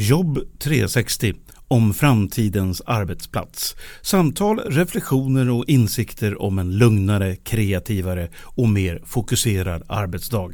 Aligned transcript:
Jobb 0.00 0.38
360 0.58 1.34
om 1.68 1.94
framtidens 1.94 2.82
arbetsplats. 2.86 3.76
Samtal, 4.02 4.58
reflektioner 4.58 5.50
och 5.50 5.64
insikter 5.68 6.42
om 6.42 6.58
en 6.58 6.78
lugnare, 6.78 7.36
kreativare 7.36 8.28
och 8.36 8.68
mer 8.68 9.02
fokuserad 9.04 9.82
arbetsdag. 9.88 10.50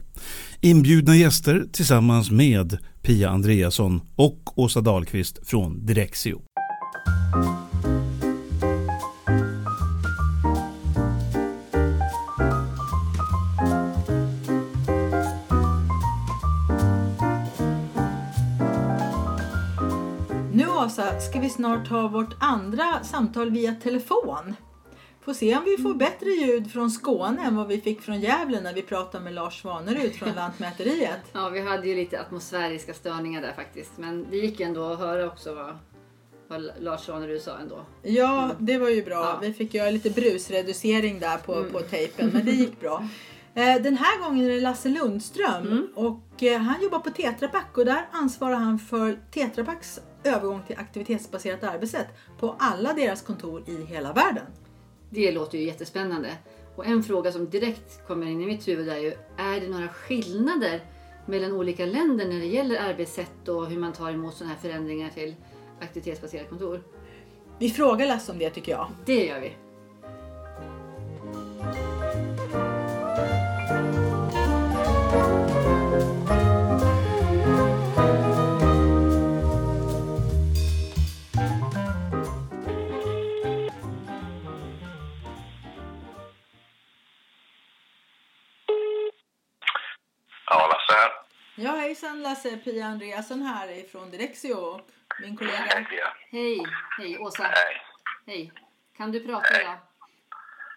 Inbjudna 0.60 1.16
gäster 1.16 1.64
tillsammans 1.72 2.30
med 2.30 2.78
Pia 3.02 3.30
Andreasson 3.30 4.00
och 4.16 4.58
Åsa 4.58 4.80
Dahlqvist 4.80 5.48
från 5.48 5.86
Direxio. 5.86 6.42
Åsa, 20.94 21.20
ska 21.20 21.40
vi 21.40 21.50
snart 21.50 21.88
ha 21.88 22.08
vårt 22.08 22.34
andra 22.40 23.04
samtal 23.04 23.50
via 23.50 23.74
telefon. 23.74 24.54
Får 25.24 25.34
se 25.34 25.56
om 25.56 25.64
vi 25.64 25.82
får 25.82 25.94
bättre 25.94 26.30
ljud 26.30 26.72
från 26.72 26.90
Skåne 26.90 27.42
än 27.42 27.56
vad 27.56 27.68
vi 27.68 27.80
fick 27.80 28.00
från 28.00 28.20
Gävle 28.20 28.60
när 28.60 28.74
vi 28.74 28.82
pratade 28.82 29.24
med 29.24 29.34
Lars 29.34 29.62
Svanerud 29.62 30.14
från 30.14 30.32
Lantmäteriet. 30.36 31.20
Ja, 31.32 31.48
vi 31.48 31.60
hade 31.60 31.88
ju 31.88 31.94
lite 31.94 32.20
atmosfäriska 32.20 32.94
störningar 32.94 33.42
där 33.42 33.52
faktiskt. 33.52 33.92
Men 33.96 34.26
det 34.30 34.36
gick 34.36 34.60
ändå 34.60 34.84
att 34.84 34.98
höra 34.98 35.26
också 35.26 35.54
vad, 35.54 35.78
vad 36.48 36.70
Lars 36.80 37.00
Svanerud 37.00 37.42
sa 37.42 37.58
ändå. 37.58 37.80
Ja, 38.02 38.50
det 38.58 38.78
var 38.78 38.88
ju 38.88 39.04
bra. 39.04 39.14
Ja. 39.14 39.38
Vi 39.42 39.52
fick 39.52 39.74
göra 39.74 39.90
lite 39.90 40.10
brusreducering 40.10 41.20
där 41.20 41.36
på, 41.36 41.64
på 41.64 41.80
tejpen, 41.80 42.30
men 42.32 42.44
det 42.44 42.52
gick 42.52 42.80
bra. 42.80 43.08
Eh, 43.54 43.82
Den 43.82 43.96
här 43.96 44.22
gången 44.22 44.44
är 44.44 44.48
det 44.48 44.60
Lasse 44.60 44.88
Lundström 44.88 45.88
och 45.94 46.42
eh, 46.42 46.60
han 46.60 46.82
jobbar 46.82 46.98
på 46.98 47.10
Tetra 47.10 47.48
Pak 47.48 47.78
och 47.78 47.84
där 47.84 48.08
ansvarar 48.12 48.54
han 48.54 48.78
för 48.78 49.18
Tetra 49.30 49.64
Paks 49.64 50.00
övergång 50.24 50.62
till 50.66 50.78
aktivitetsbaserat 50.78 51.64
arbetssätt 51.64 52.06
på 52.38 52.56
alla 52.58 52.92
deras 52.92 53.22
kontor 53.22 53.64
i 53.66 53.84
hela 53.84 54.12
världen. 54.12 54.46
Det 55.10 55.32
låter 55.32 55.58
ju 55.58 55.64
jättespännande. 55.64 56.28
Och 56.76 56.86
en 56.86 57.02
fråga 57.02 57.32
som 57.32 57.50
direkt 57.50 58.06
kommer 58.06 58.26
in 58.26 58.40
i 58.40 58.46
mitt 58.46 58.68
huvud 58.68 58.88
är 58.88 58.96
ju, 58.98 59.12
är 59.36 59.60
det 59.60 59.68
några 59.68 59.88
skillnader 59.88 60.80
mellan 61.26 61.52
olika 61.52 61.86
länder 61.86 62.28
när 62.28 62.38
det 62.38 62.46
gäller 62.46 62.80
arbetssätt 62.80 63.48
och 63.48 63.66
hur 63.66 63.78
man 63.78 63.92
tar 63.92 64.10
emot 64.10 64.34
sådana 64.34 64.54
här 64.54 64.60
förändringar 64.60 65.10
till 65.10 65.34
aktivitetsbaserat 65.80 66.48
kontor? 66.48 66.82
Vi 67.58 67.70
frågar 67.70 68.06
Lasse 68.06 68.32
om 68.32 68.38
det 68.38 68.50
tycker 68.50 68.72
jag. 68.72 68.86
Det 69.06 69.26
gör 69.26 69.40
vi. 69.40 69.52
Hejsan 92.14 92.22
Lasse, 92.22 92.56
Pia 92.56 92.86
Andreasson 92.86 93.42
här 93.42 93.68
ifrån 93.68 94.10
Direxio 94.10 94.54
och 94.54 94.80
min 95.20 95.36
kollega. 95.36 95.56
Hej 95.56 95.84
Pia. 95.84 96.16
Hej, 96.30 96.66
hej 96.98 97.18
Åsa. 97.18 97.42
Hej. 97.42 97.82
Hej. 98.26 98.52
Kan 98.96 99.12
du 99.12 99.26
prata 99.26 99.60
idag? 99.60 99.78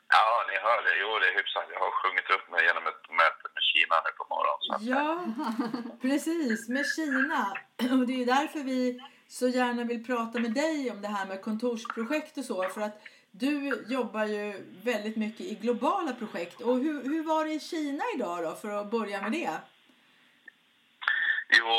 Ja, 0.09 0.45
ni 0.49 0.55
hör 0.65 0.83
det. 0.83 0.99
Jo, 1.01 1.19
det 1.19 1.27
är 1.29 1.37
hyfsat. 1.37 1.63
Jag 1.73 1.79
har 1.79 1.91
sjungit 1.91 2.29
upp 2.29 2.51
mig 2.51 2.65
genom 2.65 2.87
ett 2.87 3.09
möte 3.09 3.45
med 3.55 3.63
Kina 3.71 3.95
nu 4.05 4.11
på 4.19 4.25
morgonen. 4.33 4.77
Ja, 4.93 5.25
precis, 6.01 6.69
med 6.69 6.85
Kina. 6.95 7.57
Och 7.91 8.07
det 8.07 8.13
är 8.13 8.17
ju 8.17 8.25
därför 8.25 8.59
vi 8.59 8.99
så 9.27 9.47
gärna 9.47 9.83
vill 9.83 10.05
prata 10.05 10.39
med 10.39 10.53
dig 10.53 10.91
om 10.91 11.01
det 11.01 11.07
här 11.07 11.25
med 11.25 11.41
kontorsprojekt 11.41 12.37
och 12.37 12.45
så. 12.45 12.69
För 12.69 12.81
att 12.81 13.01
du 13.31 13.83
jobbar 13.87 14.25
ju 14.25 14.65
väldigt 14.83 15.17
mycket 15.17 15.41
i 15.41 15.55
globala 15.55 16.13
projekt. 16.13 16.61
Och 16.61 16.77
hur, 16.77 17.03
hur 17.03 17.23
var 17.23 17.45
det 17.45 17.51
i 17.51 17.59
Kina 17.59 18.03
idag 18.15 18.43
då, 18.43 18.55
för 18.55 18.69
att 18.69 18.91
börja 18.91 19.21
med 19.21 19.31
det? 19.31 19.57
Jo, 21.49 21.73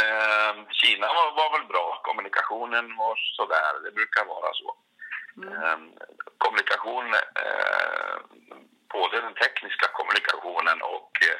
eh, 0.00 0.52
Kina 0.70 1.06
var, 1.06 1.28
var 1.40 1.58
väl 1.58 1.66
bra. 1.68 2.00
Kommunikationen 2.04 2.96
var 2.96 3.16
sådär. 3.36 3.72
Det 3.84 3.92
brukar 3.92 4.24
vara 4.24 4.50
så. 4.60 4.68
Eh, 5.48 5.78
kommunikation, 6.38 7.14
eh, 7.44 8.16
både 8.92 9.20
den 9.20 9.34
tekniska 9.34 9.86
kommunikationen 9.98 10.78
och 10.82 11.12
eh, 11.28 11.38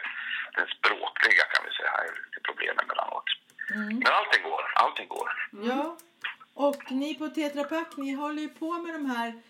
den 0.56 0.66
språkliga 0.76 1.44
kan 1.52 1.64
vi 1.66 1.72
säga, 1.78 1.90
är 1.90 2.12
lite 2.24 2.40
problem 2.48 2.78
emellanåt. 2.82 3.28
Men 3.74 4.12
allting 4.18 4.42
går, 4.42 4.72
allting 4.74 5.08
går. 5.08 5.28
Ja, 5.70 5.96
och 6.54 6.82
ni 6.90 7.14
på 7.14 7.28
Tetra 7.28 7.64
Pak, 7.64 7.96
ni 7.96 8.12
håller 8.12 8.42
ju 8.42 8.48
på 8.48 8.72
med 8.72 8.94
de 8.94 9.06
här 9.10 9.42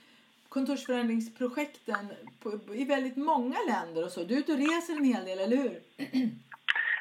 kontorsförändringsprojekten 0.48 2.12
på, 2.42 2.74
i 2.74 2.84
väldigt 2.84 3.16
många 3.16 3.58
länder 3.66 4.04
och 4.04 4.12
så. 4.12 4.24
Du 4.24 4.34
är 4.34 4.38
ute 4.38 4.52
och 4.52 4.58
reser 4.58 4.92
en 4.96 5.04
hel 5.04 5.24
del, 5.24 5.38
eller 5.38 5.56
hur? 5.56 5.80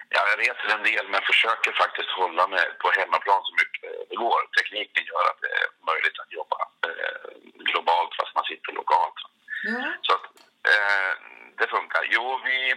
Ja, 0.09 0.21
jag 0.29 0.39
reser 0.39 0.67
en 0.75 0.83
del 0.83 1.07
men 1.07 1.21
försöker 1.21 1.71
faktiskt 1.71 2.09
hålla 2.09 2.47
mig 2.47 2.65
på 2.81 2.87
hemmaplan 2.99 3.41
så 3.43 3.53
mycket 3.61 4.09
det 4.09 4.15
går. 4.15 4.41
Tekniken 4.57 5.03
gör 5.11 5.23
att 5.31 5.41
det 5.41 5.51
är 5.61 5.67
möjligt 5.91 6.19
att 6.19 6.31
jobba 6.39 6.57
eh, 6.87 7.29
globalt 7.69 8.15
fast 8.15 8.35
man 8.35 8.49
sitter 8.51 8.71
lokalt. 8.73 9.19
Ja. 9.63 9.93
Så 10.01 10.11
att, 10.15 10.25
eh, 10.71 11.13
det 11.59 11.67
funkar. 11.67 12.03
Jo, 12.15 12.41
vi, 12.45 12.75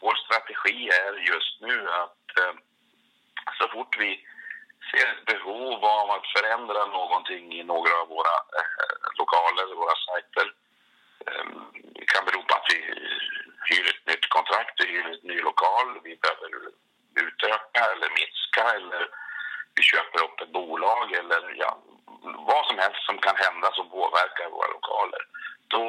vår 0.00 0.14
strategi 0.14 0.88
är 0.88 1.12
just 1.32 1.60
nu 1.60 1.90
att 2.02 2.26
eh, 2.40 2.54
så 3.58 3.68
fort 3.68 3.96
vi 3.98 4.26
ser 4.90 5.06
ett 5.12 5.24
behov 5.24 5.84
av 5.84 6.10
att 6.10 6.26
förändra 6.36 6.86
någonting 6.86 7.52
i 7.52 7.62
några 7.64 7.94
av 8.02 8.08
våra 8.08 8.36
eh, 8.58 8.96
lokaler, 9.18 9.74
våra 9.74 9.96
sajter. 10.06 10.46
Eh, 11.26 11.46
kan 12.12 12.24
bero 12.24 12.42
på 12.42 12.54
att 12.56 12.66
vi 12.72 12.78
hyr 13.70 13.86
ett 13.92 14.06
nytt 14.10 14.26
kontrakt, 14.36 14.74
vi 14.80 14.86
hyr 14.92 15.06
en 15.06 15.28
ny 15.30 15.38
lokal, 15.48 15.88
vi 16.04 16.12
behöver 16.22 16.50
utöka 17.24 17.82
eller 17.92 18.08
minska 18.18 18.64
eller 18.78 19.02
vi 19.74 19.82
köper 19.82 20.18
upp 20.24 20.40
ett 20.40 20.52
bolag 20.52 21.12
eller 21.12 21.54
ja, 21.62 21.70
vad 22.50 22.66
som 22.66 22.78
helst 22.78 23.02
som 23.06 23.18
kan 23.18 23.36
hända 23.36 23.68
som 23.72 23.90
påverkar 23.90 24.50
våra 24.50 24.68
lokaler. 24.76 25.22
Då 25.68 25.84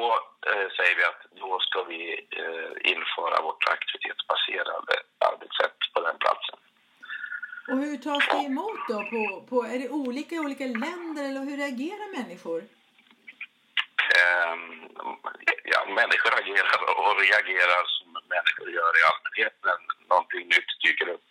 eh, 0.50 0.68
säger 0.76 0.96
vi 0.96 1.04
att 1.04 1.22
då 1.30 1.58
ska 1.60 1.82
vi 1.82 2.02
eh, 2.42 2.92
införa 2.92 3.42
vårt 3.42 3.68
aktivitetsbaserade 3.74 4.94
arbetssätt 5.30 5.78
på 5.94 6.00
den 6.00 6.18
platsen. 6.18 6.58
Och 7.68 7.78
hur 7.78 7.96
tas 7.96 8.28
det 8.28 8.46
emot 8.46 8.80
då? 8.88 8.98
På, 9.12 9.46
på, 9.50 9.62
är 9.64 9.78
det 9.78 9.88
olika 9.88 10.34
i 10.34 10.38
olika 10.38 10.64
länder 10.64 11.24
eller 11.24 11.40
hur 11.40 11.56
reagerar 11.56 12.18
människor? 12.18 12.62
Ehm, 14.20 14.88
ja, 15.64 15.81
människor 15.94 16.32
agerar 16.40 16.80
och 16.98 17.20
reagerar 17.20 17.82
som 17.86 18.08
människor 18.34 18.68
gör 18.76 18.92
i 19.00 19.02
allmänhet 19.10 19.56
när 19.64 19.76
någonting 20.08 20.44
nytt 20.54 20.72
dyker 20.84 21.08
upp. 21.08 21.28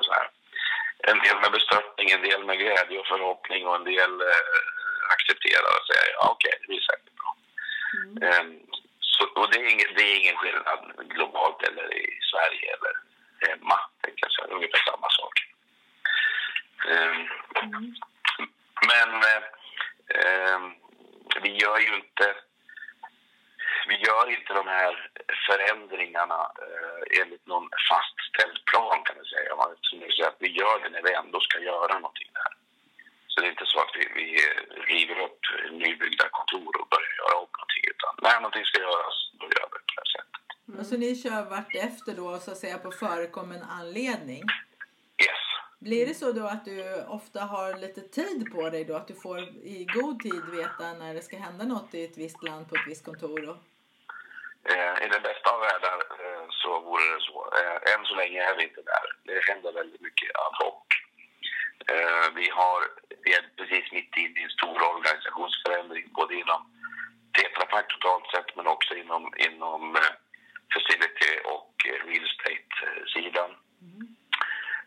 Så 0.00 0.12
här. 0.12 0.30
En 0.98 1.18
del 1.18 1.36
med 1.40 1.52
bestörtning, 1.52 2.10
en 2.10 2.22
del 2.22 2.44
med 2.44 2.58
glädje 2.58 2.98
och 2.98 3.06
förhoppning 3.06 3.66
och 3.66 3.76
en 3.76 3.84
del 3.84 4.12
eh, 4.20 5.12
accepterar 5.14 5.70
och 5.76 5.86
säger 5.86 6.12
ja, 6.12 6.30
okej, 6.30 6.54
det 6.60 6.66
blir 6.66 6.80
säkert 6.80 7.14
bra. 7.20 7.30
Ehm, 8.26 8.60
så, 9.00 9.24
och 9.40 9.50
det 9.50 9.58
är, 9.58 9.70
ingen, 9.74 9.94
det 9.96 10.02
är 10.02 10.20
ingen 10.20 10.36
skillnad 10.36 10.80
globalt 11.14 11.62
eller 11.68 11.94
i 11.94 12.18
Sverige 12.30 12.66
eller 12.76 12.94
hemma. 13.48 13.78
tänker 14.02 14.24
jag 14.24 14.32
säga. 14.32 14.46
Det 14.46 14.52
är 14.52 14.56
ungefär 14.56 14.90
samma 14.90 15.08
sak. 15.20 15.36
Ehm, 16.90 17.28
Men 18.90 19.10
eh, 19.30 19.42
ehm, 20.20 20.74
vi 21.42 21.50
gör 21.56 21.78
ju 21.78 21.94
inte 21.94 22.34
vi 23.88 23.96
gör 23.96 24.30
inte 24.30 24.54
de 24.54 24.68
här 24.68 25.10
förändringarna 25.46 26.40
eh, 26.64 27.20
enligt 27.20 27.46
någon 27.46 27.68
fastställd 27.90 28.64
plan 28.64 29.02
kan 29.04 29.16
man 29.16 29.24
säga. 29.24 29.56
Man, 29.56 29.76
som 29.80 30.00
jag 30.00 30.12
säger, 30.12 30.28
att 30.28 30.36
vi 30.38 30.48
gör 30.48 30.78
det 30.78 30.87
när 30.98 31.10
vi 31.10 31.14
ändå 31.14 31.40
ska 31.40 31.58
göra 31.58 31.94
någonting 31.98 32.30
där. 32.40 32.52
Så 33.26 33.40
det 33.40 33.46
är 33.46 33.50
inte 33.50 33.66
så 33.66 33.78
att 33.80 33.92
vi, 33.98 34.04
vi 34.20 34.26
eh, 34.46 34.60
river 34.92 35.18
upp 35.26 35.40
nybyggda 35.72 36.28
kontor 36.28 36.72
och 36.80 36.88
börjar 36.94 37.14
göra 37.20 37.34
om 37.44 37.50
någonting. 37.58 37.84
Utan 37.94 38.12
när 38.22 38.36
någonting 38.40 38.64
ska 38.64 38.78
göras, 38.80 39.16
då 39.40 39.44
gör 39.44 39.68
vi 39.72 39.76
det 39.78 39.86
på 39.88 39.92
det 39.94 40.00
här 40.02 40.10
sättet. 40.16 40.78
Och 40.78 40.86
så 40.86 40.96
ni 40.96 41.10
kör 41.22 41.42
vart 41.54 41.74
efter 41.74 42.12
då 42.14 42.38
så 42.38 42.50
att 42.50 42.58
säga 42.58 42.78
på 42.78 42.90
förekommen 42.90 43.62
anledning. 43.62 44.42
Yes. 45.26 45.44
Blir 45.78 46.06
det 46.06 46.14
så 46.14 46.32
då 46.32 46.46
att 46.46 46.64
du 46.64 47.04
ofta 47.18 47.40
har 47.40 47.78
lite 47.78 48.00
tid 48.00 48.52
på 48.54 48.70
dig 48.70 48.84
då? 48.84 48.94
Att 48.96 49.08
du 49.08 49.14
får 49.14 49.38
i 49.76 49.86
god 49.94 50.20
tid 50.20 50.44
veta 50.52 50.92
när 50.92 51.14
det 51.14 51.22
ska 51.22 51.36
hända 51.36 51.64
något 51.64 51.94
i 51.94 52.04
ett 52.04 52.18
visst 52.18 52.42
land 52.42 52.68
på 52.68 52.74
ett 52.74 52.86
visst 52.86 53.04
kontor 53.04 53.40
då? 53.46 53.54
Eh, 54.72 55.04
I 55.04 55.08
den 55.08 55.22
bästa 55.22 55.50
av 55.54 55.60
världar 55.60 55.98
eh, 56.20 56.27
så 56.68 56.80
vore 56.80 57.04
det 57.14 57.20
så. 57.20 57.38
Eh, 57.58 57.78
än 57.92 58.04
så 58.04 58.14
länge 58.14 58.38
är 58.48 58.56
vi 58.56 58.62
inte 58.62 58.82
där. 58.92 59.06
Det 59.24 59.48
händer 59.48 59.72
väldigt 59.72 60.00
mycket 60.00 60.30
ad 60.44 60.54
hoc. 60.60 60.84
Eh, 61.92 62.26
vi, 62.38 62.46
har, 62.58 62.80
vi 63.24 63.30
är 63.34 63.44
precis 63.56 63.92
mitt 63.92 64.16
inne 64.16 64.40
i 64.40 64.42
en 64.42 64.58
stor 64.58 64.78
organisationsförändring 64.92 66.04
både 66.18 66.34
inom 66.34 66.60
Tetra 67.36 67.66
Pak 67.66 67.88
totalt 67.88 68.26
sett 68.30 68.56
men 68.56 68.66
också 68.66 68.94
inom, 68.94 69.24
inom 69.48 69.96
eh, 69.96 70.12
facility 70.74 71.32
och 71.54 71.74
eh, 71.90 72.06
real 72.08 72.26
estate-sidan. 72.30 73.50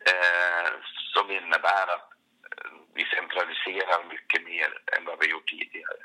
Eh, 0.10 0.66
eh, 0.66 0.72
som 1.14 1.32
innebär 1.32 1.86
att 1.96 2.10
eh, 2.52 2.72
vi 2.94 3.04
centraliserar 3.06 4.00
mycket 4.14 4.44
mer 4.44 4.70
än 4.94 5.06
vad 5.06 5.20
vi 5.20 5.32
gjort 5.32 5.50
tidigare. 5.50 6.02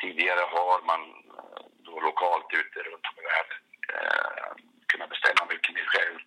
Tidigare 0.00 0.44
har 0.56 0.82
man 0.90 1.02
eh, 1.38 1.64
då 1.86 2.00
lokalt 2.00 2.50
ute 2.60 2.78
runt 2.88 3.06
om 3.10 3.16
i 3.22 3.24
världen 3.32 3.60
eh, 3.94 4.71
kunnat 4.92 5.10
bestämma 5.14 5.42
mycket 5.52 5.74
mer 5.76 5.88
själv 5.94 6.18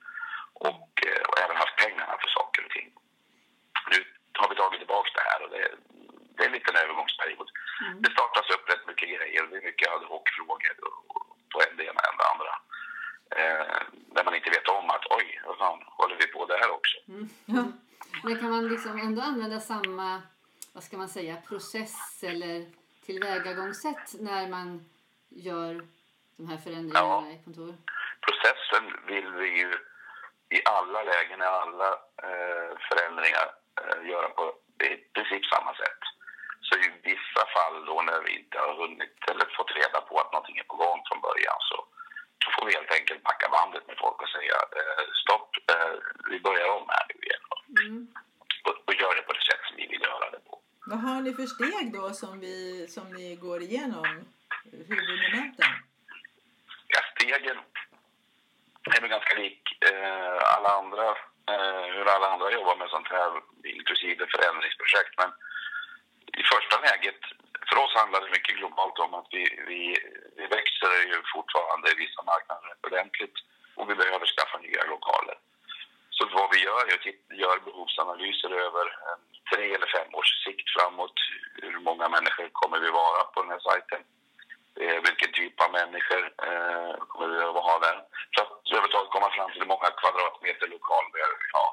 och, 0.69 0.91
eh, 1.09 1.23
och 1.29 1.37
även 1.43 1.61
haft 1.63 1.81
pengarna 1.83 2.15
för 2.21 2.29
saker 2.39 2.61
och 2.65 2.71
ting. 2.75 2.87
Nu 3.91 3.97
har 4.39 4.49
vi 4.49 4.55
tagit 4.55 4.79
tillbaka 4.79 5.09
det 5.17 5.29
här 5.29 5.39
och 5.43 5.49
det, 5.55 5.63
det 6.35 6.41
är 6.43 6.47
en 6.47 6.57
liten 6.59 6.75
övergångsperiod. 6.83 7.49
Mm. 7.81 8.01
Det 8.01 8.11
startas 8.15 8.47
upp 8.55 8.69
rätt 8.71 8.87
mycket 8.89 9.09
grejer. 9.15 9.41
Det 9.49 9.57
är 9.57 9.69
mycket 9.69 9.91
ad 9.93 10.05
hoc-frågor 10.11 10.75
på 11.51 11.57
en 11.65 11.77
det 11.77 11.83
ena 11.89 12.01
än 12.09 12.17
det 12.21 12.27
andra. 12.33 12.53
Eh, 13.39 13.65
där 14.15 14.23
man 14.25 14.35
inte 14.35 14.49
vet 14.49 14.67
om 14.67 14.89
att 14.89 15.05
oj, 15.17 15.41
vad 15.45 15.57
fan 15.57 15.79
håller 15.99 16.15
vi 16.21 16.27
på 16.27 16.45
där 16.45 16.71
också? 16.77 16.97
Mm. 17.07 17.29
Ja. 17.45 17.63
Men 18.23 18.39
kan 18.39 18.49
man 18.49 18.67
liksom 18.67 18.99
ändå 18.99 19.21
använda 19.21 19.59
samma, 19.59 20.21
vad 20.73 20.83
ska 20.83 20.97
man 20.97 21.09
säga, 21.09 21.35
process 21.47 22.23
eller 22.23 22.65
tillvägagångssätt 23.05 24.13
när 24.19 24.47
man 24.47 24.89
gör 25.29 25.87
de 26.37 26.47
här 26.47 26.57
förändringarna 26.57 27.27
ja. 27.27 27.31
i 27.31 27.43
kontor? 27.43 27.75
Processen 28.25 28.85
vill 29.07 29.31
vi 29.31 29.49
ju 29.59 29.71
i 30.49 30.61
alla 30.65 31.03
lägen, 31.03 31.41
i 31.41 31.45
alla 31.45 31.89
eh, 32.27 32.71
förändringar 32.87 33.47
eh, 33.81 34.09
göra 34.09 34.29
på 34.29 34.53
i 34.83 34.95
princip 35.13 35.45
samma 35.45 35.75
sätt. 35.75 36.01
Så 36.61 36.77
i 36.77 36.87
vissa 37.03 37.43
fall 37.55 37.85
då 37.85 38.01
när 38.01 38.21
vi 38.25 38.31
inte 38.39 38.57
har 38.59 38.73
hunnit 38.75 39.29
eller 39.31 39.45
fått 39.57 39.75
reda 39.75 40.01
på 40.01 40.19
att 40.19 40.31
någonting 40.31 40.57
är 40.57 40.63
på 40.63 40.75
gång 40.75 40.99
från 41.07 41.21
början 41.21 41.59
så, 41.69 41.77
så 42.43 42.47
får 42.51 42.65
vi 42.65 42.73
helt 42.73 42.93
enkelt 42.99 43.23
packa 43.23 43.49
bandet 43.49 43.87
med 43.87 43.97
folk 43.97 44.21
och 44.21 44.29
säga 44.29 44.57
eh, 44.79 45.05
stopp, 45.23 45.49
eh, 45.71 45.93
vi 46.31 46.39
börjar 46.39 46.67
om 46.77 46.85
här 46.89 47.05
nu 47.09 47.15
igen. 47.25 47.45
Mm. 47.81 48.07
Och, 48.67 48.77
och 48.87 48.95
gör 49.01 49.15
det 49.15 49.21
på 49.21 49.33
det 49.33 49.45
sätt 49.49 49.63
som 49.67 49.75
vi 49.75 49.87
vill 49.87 50.01
göra 50.01 50.29
det 50.29 50.39
på. 50.49 50.61
Vad 50.87 50.99
har 50.99 51.21
ni 51.21 51.33
för 51.33 51.47
steg 51.55 51.93
då 51.93 52.09
som, 52.09 52.39
vi, 52.39 52.87
som 52.87 53.13
ni 53.13 53.35
går 53.35 53.61
igenom? 53.61 54.07
Huvudmomenten? 54.71 55.71
Ja, 56.87 56.99
stegen 57.15 57.57
är 58.95 59.01
väl 59.01 59.09
ganska 59.09 59.33
lik 59.37 59.61
eh, 59.91 60.37
alla 60.55 60.69
andra, 60.79 61.07
eh, 61.51 61.85
hur 61.95 62.05
alla 62.15 62.27
andra 62.33 62.51
jobbar 62.51 62.75
med 62.75 62.89
sånt 62.89 63.07
här, 63.07 63.31
inklusive 63.63 64.27
förändringsprojekt. 64.27 65.13
Men 65.17 65.31
i 66.41 66.43
första 66.53 66.75
läget, 66.87 67.21
för 67.69 67.77
oss 67.83 67.93
handlar 67.95 68.21
det 68.21 68.35
mycket 68.37 68.57
globalt 68.57 68.99
om 68.99 69.13
att 69.13 69.27
vi, 69.31 69.43
vi, 69.67 69.81
vi 70.37 70.45
växer 70.57 70.91
ju 71.11 71.17
fortfarande 71.33 71.91
i 71.91 71.95
vissa 72.03 72.21
marknader 72.31 72.71
ordentligt 72.87 73.37
och 73.75 73.89
vi 73.89 73.95
behöver 73.95 74.25
skaffa 74.25 74.57
nya 74.57 74.83
lokaler. 74.83 75.37
Så 76.09 76.29
vad 76.33 76.49
vi 76.53 76.59
gör 76.63 76.83
är 76.91 76.95
att 76.97 77.37
göra 77.37 77.59
behovsanalyser 77.65 78.51
över 78.65 78.85
en 79.11 79.21
tre 79.51 79.73
eller 79.75 79.87
fem 79.97 80.15
års 80.15 80.43
sikt 80.43 80.69
framåt. 80.75 81.17
Hur 81.61 81.79
många 81.79 82.09
människor 82.09 82.49
kommer 82.51 82.79
vi 82.79 82.89
vara 82.89 83.23
på 83.23 83.41
den 83.41 83.51
här 83.51 83.59
sajten? 83.59 84.01
Eh, 84.81 84.99
vilken 85.07 85.31
typ 85.31 85.61
av 85.61 85.71
människor 85.71 86.23
eh, 86.47 86.95
kommer 87.07 87.27
vi 87.27 87.43
att 87.43 87.67
ha 87.69 87.79
där? 87.79 87.97
För 88.33 88.41
att 88.41 88.51
överhuvudtaget 88.71 89.11
komma 89.11 89.29
fram 89.35 89.51
till 89.51 89.61
hur 89.61 89.73
många 89.73 89.89
kvadratmeter 90.01 90.67
lokal 90.67 91.05
behöver 91.13 91.37
vi 91.43 91.49
ha. 91.59 91.67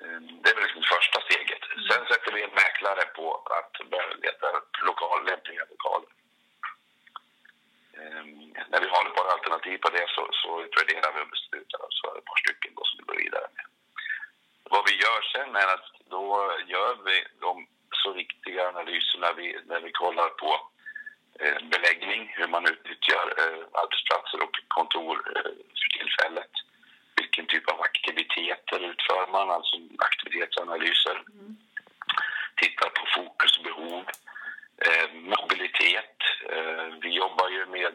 Eh, 0.00 0.20
det 0.40 0.50
är 0.50 0.54
väl 0.54 0.64
liksom 0.66 0.82
första 0.94 1.18
steget. 1.20 1.62
Sen 1.88 2.02
sätter 2.10 2.32
vi 2.32 2.42
en 2.42 2.58
mäklare 2.62 3.04
på 3.16 3.26
att 3.58 3.90
börja 3.90 4.08
leta 4.26 4.48
lokal, 4.88 5.26
lämpliga 5.26 5.64
lokaler. 5.72 6.10
Eh, 7.98 8.24
när 8.70 8.80
vi 8.80 8.88
har 8.94 9.02
ett 9.06 9.18
par 9.18 9.28
alternativ 9.34 9.78
på 9.78 9.88
det 9.90 10.08
så, 10.48 10.62
utvärderar 10.66 11.12
vi 11.14 11.20
och 11.24 11.32
beslutar 11.36 11.80
oss 11.86 12.00
för 12.02 12.18
ett 12.18 12.28
par 12.30 12.40
stycken 12.44 12.72
då, 12.76 12.82
som 12.84 12.98
vi 12.98 13.04
går 13.08 13.18
vidare 13.24 13.48
med. 13.56 13.66
Vad 14.72 14.82
vi 14.88 14.94
gör 15.04 15.20
sen 15.32 15.56
är 15.62 15.68
att 15.74 15.88
då 16.14 16.26
gör 16.74 16.94
vi 17.08 17.16
de 17.40 17.66
så 18.02 18.12
viktiga 18.12 18.68
analyserna 18.68 19.32
vi, 19.32 19.46
när 19.70 19.80
vi 19.80 19.90
kollar 19.92 20.28
på 20.28 20.50
eh, 21.40 21.58
beläggning, 21.72 22.22
hur 22.36 22.48
man 22.48 22.66
utnyttjar 22.72 23.26
eh, 23.42 23.62
arbetsplatser 23.80 24.38
och 24.44 24.54
kontor 24.68 25.16
eh, 25.36 25.52
för 25.80 25.88
tillfället. 25.98 26.52
Vilken 27.20 27.46
typ 27.46 27.70
av 27.72 27.80
aktiviteter 27.80 28.80
utför 28.90 29.32
man, 29.32 29.50
alltså 29.50 29.76
aktivitetsanalyser. 29.98 31.16
Mm. 31.32 31.56
Tittar 32.56 32.90
på 32.90 33.04
fokus 33.16 33.58
och 33.58 33.64
behov. 33.64 34.04
Eh, 34.86 35.08
mobilitet. 35.12 36.18
Eh, 36.52 36.86
vi 37.02 37.08
jobbar 37.08 37.48
ju 37.48 37.66
med 37.66 37.92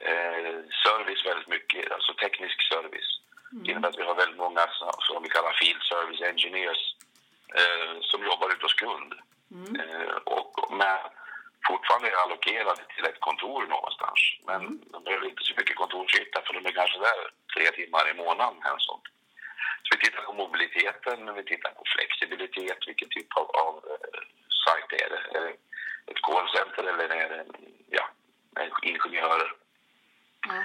eh, 0.00 0.56
service 0.84 1.26
väldigt 1.26 1.48
mycket, 1.48 1.92
alltså 1.92 2.14
teknisk 2.14 2.58
service. 2.72 3.10
Mm. 3.52 3.64
Det 3.64 3.70
innebär 3.70 3.88
att 3.88 3.98
vi 3.98 4.02
har 4.02 4.14
väldigt 4.14 4.44
många 4.46 4.66
som 4.98 5.22
vi 5.22 5.28
kallar 5.28 5.52
field 5.52 5.82
service 5.82 6.20
engineers 6.20 6.82
eh, 7.60 8.00
som 8.00 8.24
jobbar 8.24 8.48
ute 8.52 8.64
hos 8.66 8.74
kund. 8.74 9.14
Mm. 9.50 9.80
Eh, 9.80 10.16
och 10.36 10.76
med, 10.80 10.98
fortfarande 11.68 12.08
är 12.08 12.22
allokerade 12.24 12.82
till 12.94 13.04
ett 13.04 13.20
kontor 13.20 13.66
någonstans. 13.66 14.20
Men 14.46 14.60
mm. 14.60 14.80
de 14.92 15.04
behöver 15.04 15.26
inte 15.26 15.44
så 15.44 15.54
mycket 15.56 15.76
kontorsyta 15.76 16.42
för 16.46 16.54
de 16.54 16.66
är 16.66 16.72
kanske 16.72 16.98
där 16.98 17.20
tre 17.54 17.64
timmar 17.78 18.10
i 18.10 18.14
månaden. 18.14 18.62
Eller 18.66 18.78
sånt. 18.78 19.06
Så 19.82 19.96
vi 19.96 20.04
tittar 20.04 20.22
på 20.22 20.32
mobiliteten, 20.32 21.34
vi 21.34 21.44
tittar 21.44 21.70
på 21.70 21.82
flexibilitet, 21.96 22.78
vilken 22.86 23.08
typ 23.08 23.36
av, 23.36 23.50
av 23.50 23.74
uh, 23.76 24.20
sajt 24.64 25.02
är 25.02 25.08
det? 25.14 25.38
Är 25.38 25.40
det 25.44 25.54
ett 26.10 26.22
callcenter 26.22 26.84
eller 26.84 27.08
är 27.08 27.28
det 27.28 27.46
ja, 27.90 28.08
ingenjörer? 28.82 29.52
Mm. 30.48 30.64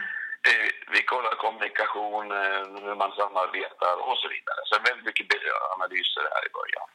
Vi 0.94 1.04
kollar 1.04 1.36
kommunikation, 1.36 2.31
eh, 2.31 2.64
hur 2.86 2.96
man 2.96 3.12
samarbetar 3.12 3.96
och 4.10 4.18
så 4.18 4.28
vidare. 4.36 4.60
Så 4.66 4.80
väldigt 4.90 5.06
mycket 5.06 5.28
analyser 5.76 6.22
här 6.34 6.44
i 6.50 6.52
början. 6.60 6.88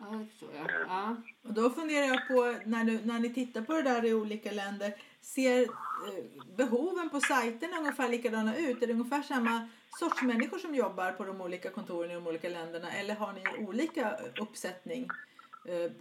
Ja, 0.00 0.06
det 0.40 0.58
jag. 0.58 0.88
Ja. 0.88 1.16
Och 1.46 1.54
då 1.54 1.70
funderar 1.70 2.06
jag 2.06 2.28
på, 2.28 2.43
när, 2.64 2.84
du, 2.84 3.00
när 3.04 3.18
ni 3.18 3.34
tittar 3.34 3.62
på 3.62 3.72
det 3.72 3.82
där 3.82 4.04
i 4.04 4.14
olika 4.14 4.50
länder, 4.50 4.92
ser 5.22 5.62
eh, 5.62 6.24
behoven 6.56 7.10
på 7.10 7.20
sajterna 7.20 7.78
ungefär 7.78 8.08
likadana 8.08 8.56
ut? 8.56 8.82
Är 8.82 8.86
det 8.86 8.92
ungefär 8.92 9.22
samma 9.22 9.68
sorts 9.98 10.22
människor 10.22 10.58
som 10.58 10.74
jobbar 10.74 11.12
på 11.12 11.24
de 11.24 11.40
olika 11.40 11.70
kontoren 11.70 12.10
i 12.10 12.14
de 12.14 12.26
olika 12.26 12.48
länderna? 12.48 12.92
Eller 12.92 13.14
har 13.14 13.32
ni 13.32 13.66
olika 13.66 14.16
uppsättning, 14.40 15.08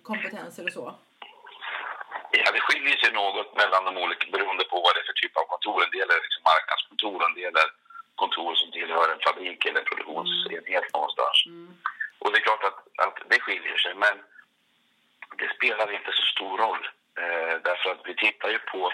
kompetenser 0.04 0.64
och 0.66 0.74
så? 0.74 0.96
Ja, 2.32 2.52
det 2.56 2.62
skiljer 2.68 2.98
sig 2.98 3.12
något 3.14 3.50
mellan 3.62 3.86
de 3.88 3.94
olika 4.04 4.26
beroende 4.32 4.64
på 4.72 4.76
vad 4.86 4.92
det 4.96 5.02
är 5.04 5.10
för 5.10 5.20
typ 5.24 5.38
av 5.38 5.46
kontor. 5.54 5.78
En 5.86 5.96
del 5.98 6.10
är 6.16 6.22
liksom 6.26 6.44
marknadskontor, 6.52 7.20
en 7.28 7.36
del 7.42 7.56
är 7.64 7.70
kontor 8.16 8.52
som 8.56 8.70
tillhör 8.72 9.08
en 9.14 9.24
fabrik 9.26 9.66
eller 9.66 9.80
en 9.80 9.90
produktionsenhet 9.92 10.88
någonstans. 10.94 11.38
Mm. 11.46 11.74
Och 12.22 12.30
det 12.32 12.38
är 12.40 12.48
klart 12.48 12.64
att, 12.70 12.80
att 13.06 13.18
det 13.30 13.40
skiljer 13.46 13.78
sig, 13.84 13.94
men 14.06 14.16
det 15.38 15.50
spelar 15.56 15.92
inte 15.92 16.12
så 16.12 16.26
stor 16.36 16.58
roll. 16.58 16.84
Eh, 17.22 17.56
därför 17.64 17.90
att 17.92 18.02
vi 18.06 18.16
tittar 18.16 18.50
ju 18.50 18.60
på 18.60 18.94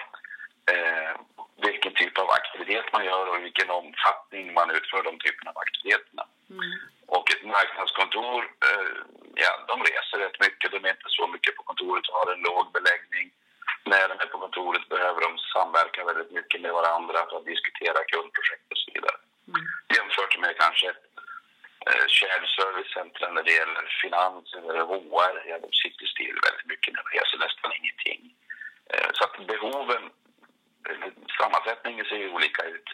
eh, 0.74 1.14
vilken 1.68 1.94
typ 1.94 2.18
av 2.18 2.30
aktivitet 2.30 2.86
man 2.94 3.06
gör 3.06 3.26
och 3.28 3.44
vilken 3.44 3.70
omfattning 3.70 4.54
man 4.54 4.72
utför 4.72 5.04
de 5.04 5.20
typerna 5.20 5.52
av 5.52 5.58
aktiviteterna. 5.58 6.24
Mm. 6.50 6.80
Och 7.08 7.32
ett 7.34 7.44
marknadskontor, 7.56 8.42
eh, 8.68 8.92
ja, 9.44 9.52
de 9.68 9.76
reser 9.84 10.18
rätt 10.18 10.40
mycket. 10.40 10.72
De 10.72 10.86
är 10.86 10.90
inte 10.98 11.10
så 11.20 11.28
mycket 11.28 11.56
på 11.56 11.64
kontoret 11.64 12.08
och 12.08 12.20
har 12.20 12.34
en 12.34 12.46
låg 12.50 12.66
beläggning. 12.78 13.28
När 13.84 14.08
de 14.10 14.16
är 14.24 14.30
på 14.34 14.38
kontoret 14.40 14.90
behöver 14.90 15.22
de 15.22 15.38
samverka 15.38 16.04
väldigt 16.04 16.32
mycket 16.32 16.62
med 16.62 16.74
varandra 16.74 17.26
för 17.30 17.38
att 17.38 17.46
diskutera 17.54 18.10
kundprojekt 18.14 18.72
och 18.72 18.78
så 18.84 18.92
vidare. 18.94 19.18
Mm. 19.48 19.62
Jämfört 19.96 20.40
med 20.40 20.58
kanske 20.58 20.88
eh, 20.88 20.94
Eh, 21.88 22.06
shared 22.16 22.46
service-centren 22.60 23.34
när 23.34 23.44
det 23.44 23.56
gäller 23.62 23.86
finans 24.02 24.54
eller 24.58 24.80
HR, 24.92 25.36
ja, 25.50 25.60
de 25.66 25.70
sitter 25.84 26.06
still 26.06 26.38
väldigt 26.48 26.70
mycket, 26.74 26.94
de 27.00 27.04
reser 27.04 27.22
alltså, 27.22 27.38
nästan 27.38 27.72
ingenting. 27.80 28.22
Eh, 28.94 29.10
så 29.16 29.22
att 29.24 29.48
behoven, 29.48 30.04
sammansättningen 31.40 32.06
ser 32.06 32.20
ju 32.24 32.30
olika 32.38 32.64
ut. 32.64 32.90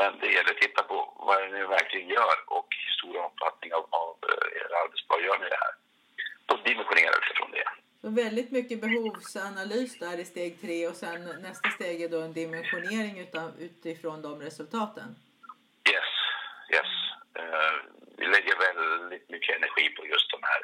Men 0.00 0.18
det 0.20 0.26
gäller 0.34 0.50
att 0.50 0.64
titta 0.66 0.82
på 0.82 0.96
vad 1.28 1.52
ni 1.52 1.62
verkligen 1.78 2.08
gör 2.08 2.36
och 2.46 2.68
hur 2.82 2.92
stor 2.98 3.16
omfattning 3.26 3.70
av, 3.74 3.84
av 3.90 4.16
eh, 4.30 4.60
er 4.60 4.70
arbetsdag 4.82 5.20
gör 5.26 5.38
ni 5.38 5.48
det 5.54 5.62
här. 5.66 5.74
Och 6.50 6.60
dimensionera 6.68 7.14
utifrån 7.22 7.50
det. 7.50 7.68
Så 8.00 8.10
väldigt 8.10 8.50
mycket 8.50 8.80
behovsanalys 8.80 9.98
där 9.98 10.18
i 10.18 10.24
steg 10.24 10.60
tre 10.60 10.88
och 10.88 10.96
sen 10.96 11.20
nästa 11.42 11.68
steg 11.70 12.02
är 12.02 12.08
då 12.08 12.20
en 12.20 12.32
dimensionering 12.32 13.18
utan, 13.18 13.48
utifrån 13.58 14.22
de 14.22 14.40
resultaten? 14.40 15.08
Yes, 15.92 16.10
yes. 16.74 16.92
Uh, 17.38 17.76
vi 18.20 18.26
lägger 18.26 18.56
väldigt 18.68 19.30
mycket 19.30 19.56
energi 19.56 19.88
på 19.96 20.06
just 20.06 20.30
de 20.30 20.40
här 20.42 20.60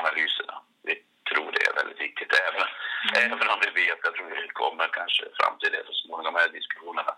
analyserna. 0.00 0.56
Vi 0.82 0.94
tror 1.30 1.52
det 1.52 1.62
är 1.68 1.74
väldigt 1.74 2.00
viktigt, 2.00 2.32
även, 2.48 2.66
mm. 3.08 3.32
även 3.32 3.48
om 3.52 3.58
vi 3.64 3.70
vet, 3.82 3.98
jag 4.02 4.14
tror 4.14 4.30
vi 4.30 4.48
kommer 4.48 4.88
kanske 5.06 5.24
fram 5.40 5.58
till 5.58 5.72
det 5.72 5.82
så 5.86 5.92
småningom, 5.92 6.34
de 6.34 6.40
här 6.40 6.48
diskussionerna, 6.48 7.14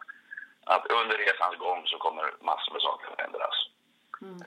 att 0.64 0.86
under 1.00 1.16
resans 1.18 1.56
gång 1.58 1.86
så 1.86 1.98
kommer 1.98 2.24
massor 2.40 2.72
med 2.72 2.82
saker 2.82 3.06
att 3.12 3.20
ändras. 3.26 3.56
Mm. 4.22 4.40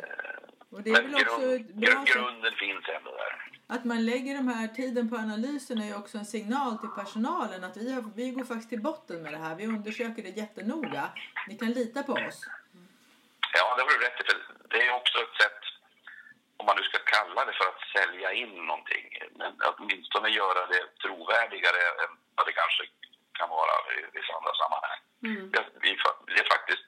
Och 0.71 0.81
det 0.81 0.89
är 0.89 1.01
Men 1.01 1.11
väl 1.11 1.21
också 1.21 1.41
grund, 1.85 2.07
grunden 2.07 2.53
finns 2.63 2.85
ändå 2.97 3.11
där. 3.11 3.33
Att 3.75 3.85
man 3.85 4.05
lägger 4.05 4.33
de 4.35 4.47
här 4.47 4.67
tiden 4.67 5.09
på 5.09 5.15
analysen 5.15 5.77
är 5.83 5.87
ju 5.91 5.95
också 5.95 6.17
en 6.17 6.25
signal 6.25 6.77
till 6.77 6.93
personalen 7.01 7.63
att 7.63 7.77
vi, 7.77 7.93
har, 7.93 8.03
vi 8.15 8.31
går 8.31 8.43
faktiskt 8.43 8.69
till 8.69 8.81
botten 8.89 9.23
med 9.23 9.33
det 9.33 9.41
här. 9.45 9.55
Vi 9.55 9.65
undersöker 9.75 10.21
det 10.23 10.33
jättenoga. 10.43 11.03
Ni 11.47 11.57
kan 11.57 11.71
lita 11.79 12.03
på 12.03 12.13
oss. 12.13 12.39
Ja, 13.57 13.65
det 13.75 13.81
har 13.83 13.89
du 13.95 13.99
rätt 14.05 14.19
i. 14.21 14.23
Det 14.73 14.87
är 14.87 14.95
också 14.95 15.17
ett 15.25 15.35
sätt 15.41 15.61
om 16.57 16.65
man 16.65 16.75
nu 16.79 16.83
ska 16.83 16.99
kalla 17.15 17.45
det 17.45 17.53
för 17.59 17.67
att 17.71 17.83
sälja 17.95 18.29
in 18.33 18.53
någonting, 18.69 19.05
men 19.39 19.51
åtminstone 19.71 20.29
göra 20.29 20.61
det 20.73 20.83
trovärdigare 21.03 21.81
än 22.03 22.11
vad 22.35 22.45
det 22.47 22.59
kanske 22.61 22.83
kan 23.39 23.49
vara 23.49 23.75
i 23.97 23.99
vissa 24.17 24.33
andra 24.37 24.53
sammanhang. 24.61 24.99
Mm. 25.23 25.51
Det, 25.51 25.63
det 25.81 26.39
är 26.43 26.49
faktiskt, 26.55 26.87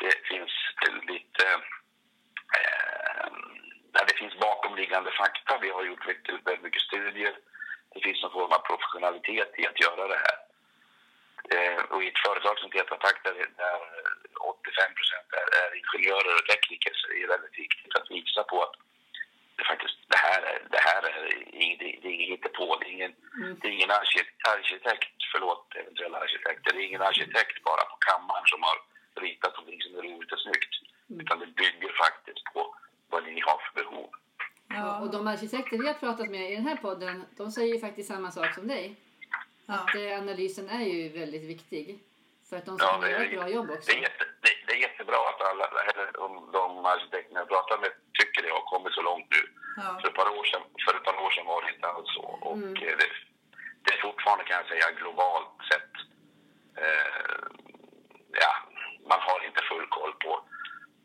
det 0.00 0.14
finns 0.30 0.54
lite, 1.12 1.44
eh, 2.58 3.26
det 4.08 4.16
finns 4.20 4.38
bakomliggande 4.38 5.10
fakta. 5.10 5.58
Vi 5.58 5.70
har 5.70 5.84
gjort 5.84 6.06
väldigt, 6.06 6.46
väldigt 6.46 6.62
mycket 6.62 6.82
studier. 6.82 7.34
Det 7.94 8.00
finns 8.00 8.22
någon 8.22 8.32
form 8.32 8.52
av 8.52 8.58
professionalitet 8.58 9.50
i 9.58 9.66
att 9.66 9.80
göra 9.80 10.08
det 10.08 10.20
här. 10.26 10.36
Eh, 11.54 11.82
och 11.82 11.91
i 12.04 12.08
ett 12.08 12.24
företag 12.26 12.54
som 12.58 12.70
Pak 13.04 13.16
där, 13.24 13.34
där 13.62 13.78
85 14.40 14.94
procent 14.98 15.28
är, 15.40 15.46
är 15.60 15.68
ingenjörer 15.80 16.34
och 16.38 16.46
tekniker 16.52 16.92
så 17.00 17.06
är 17.14 17.20
det 17.22 17.32
väldigt 17.34 17.58
viktigt 17.64 17.94
att 17.98 18.10
visa 18.16 18.42
på 18.50 18.56
att 18.66 18.74
det 19.56 19.64
faktiskt, 19.72 19.98
det 20.14 20.20
här 20.26 20.42
är, 20.52 20.58
det 20.74 20.82
här 20.88 21.02
är, 21.10 21.14
det, 21.80 21.88
det 22.02 22.08
är 22.08 22.14
inget 22.16 22.32
hittepå. 22.34 22.66
Det 22.80 22.86
är 22.90 22.94
ingen, 22.98 23.14
Mm. 23.38 23.58
det 23.60 23.68
är 23.68 23.72
ingen 23.72 23.90
arkitekt, 23.90 24.46
arkitekt, 24.54 25.16
förlåt 25.32 25.64
eventuella 25.74 26.18
arkitekter, 26.18 26.72
det 26.72 26.80
är 26.82 26.86
ingen 26.90 27.02
arkitekt 27.02 27.62
bara 27.62 27.84
på 27.90 27.96
kammaren 28.08 28.46
som 28.46 28.62
har 28.62 28.76
ritat 29.24 29.52
någonting 29.56 29.80
som 29.82 29.98
är 29.98 30.02
roligt 30.02 30.32
och 30.32 30.38
snyggt. 30.40 30.72
Utan 31.20 31.38
det 31.38 31.46
bygger 31.46 31.92
faktiskt 32.04 32.44
på 32.54 32.76
vad 33.08 33.24
ni 33.24 33.40
har 33.40 33.58
för 33.64 33.74
behov. 33.82 34.10
Ja. 34.68 35.00
Och 35.00 35.10
de 35.10 35.26
arkitekter 35.26 35.78
vi 35.78 35.86
har 35.86 35.94
pratat 35.94 36.28
med 36.30 36.50
i 36.52 36.54
den 36.56 36.66
här 36.66 36.76
podden, 36.76 37.24
de 37.36 37.50
säger 37.50 37.74
ju 37.74 37.80
faktiskt 37.80 38.08
samma 38.08 38.30
sak 38.30 38.54
som 38.54 38.68
dig. 38.68 38.96
Ja. 39.66 39.74
Att 39.74 39.94
eh, 39.94 40.18
analysen 40.22 40.68
är 40.68 40.84
ju 40.84 41.08
väldigt 41.20 41.42
viktig. 41.54 41.98
För 42.48 42.56
att 42.56 42.66
de 42.66 42.78
ska 42.78 42.86
Ja, 42.86 43.08
göra 43.08 43.20
är- 43.22 43.26
ett 43.26 43.38
bra 43.40 43.48
jobb 43.48 43.70
också. 43.70 43.90
Det 43.92 43.98
är, 43.98 44.02
jätte, 44.02 44.24
det, 44.44 44.52
det 44.66 44.72
är 44.72 44.80
jättebra 44.88 45.16
att 45.30 45.40
alla, 45.50 45.64
eller 45.90 46.06
de 46.52 46.86
arkitekterna 46.86 47.40
jag 47.40 47.48
pratar 47.48 47.78
med 47.78 47.90
tycker 48.18 48.42
det 48.42 48.50
har 48.58 48.64
kommit 48.72 48.92
så 48.94 49.02
långt 49.02 49.26
nu. 49.30 49.42
Ja. 49.76 49.98
För 50.00 50.08
ett 50.08 50.14
par 50.20 50.30
år 50.38 50.44
sedan, 50.44 50.62
för 50.84 50.92
ett 50.96 51.04
par 51.04 51.16
år 51.24 51.30
sedan 51.30 51.46
var 51.46 51.62
det 51.62 51.70
inte 51.74 51.86
alls 51.88 52.10
så. 52.14 52.22
Och 52.46 52.56
Mm. 52.56 52.76
eh, 52.76 52.94
det, 53.00 53.08
det 53.84 53.90
är 53.94 54.00
fortfarande 54.06 54.44
kan 54.44 54.56
jag 54.60 54.68
säga 54.68 54.90
globalt 55.00 55.54
sett. 55.70 55.92
Eh, 56.84 57.42
ja, 58.44 58.52
man 59.10 59.20
har 59.28 59.38
inte 59.48 59.62
full 59.70 59.86
koll 59.96 60.12
på, 60.24 60.30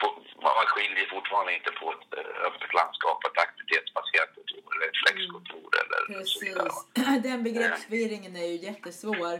på 0.01 0.07
man 0.45 0.65
skiljer 0.73 1.05
fortfarande 1.15 1.53
inte 1.57 1.71
på 1.79 1.85
ett 1.95 2.07
eh, 2.19 2.41
öppet 2.47 2.73
landskap, 2.79 3.17
ett 3.25 3.41
aktivitetsbaserat 3.45 4.31
kontor 4.35 4.67
eller 4.75 4.87
ett 4.91 5.01
flexkontor 5.03 5.69
eller 5.81 5.81
så 5.81 5.85
vidare. 5.89 5.96
Precis. 6.07 6.85
Den 7.23 7.43
begreppsförvirringen 7.43 8.35
är 8.35 8.45
ju 8.45 8.55
jättesvår. 8.55 9.39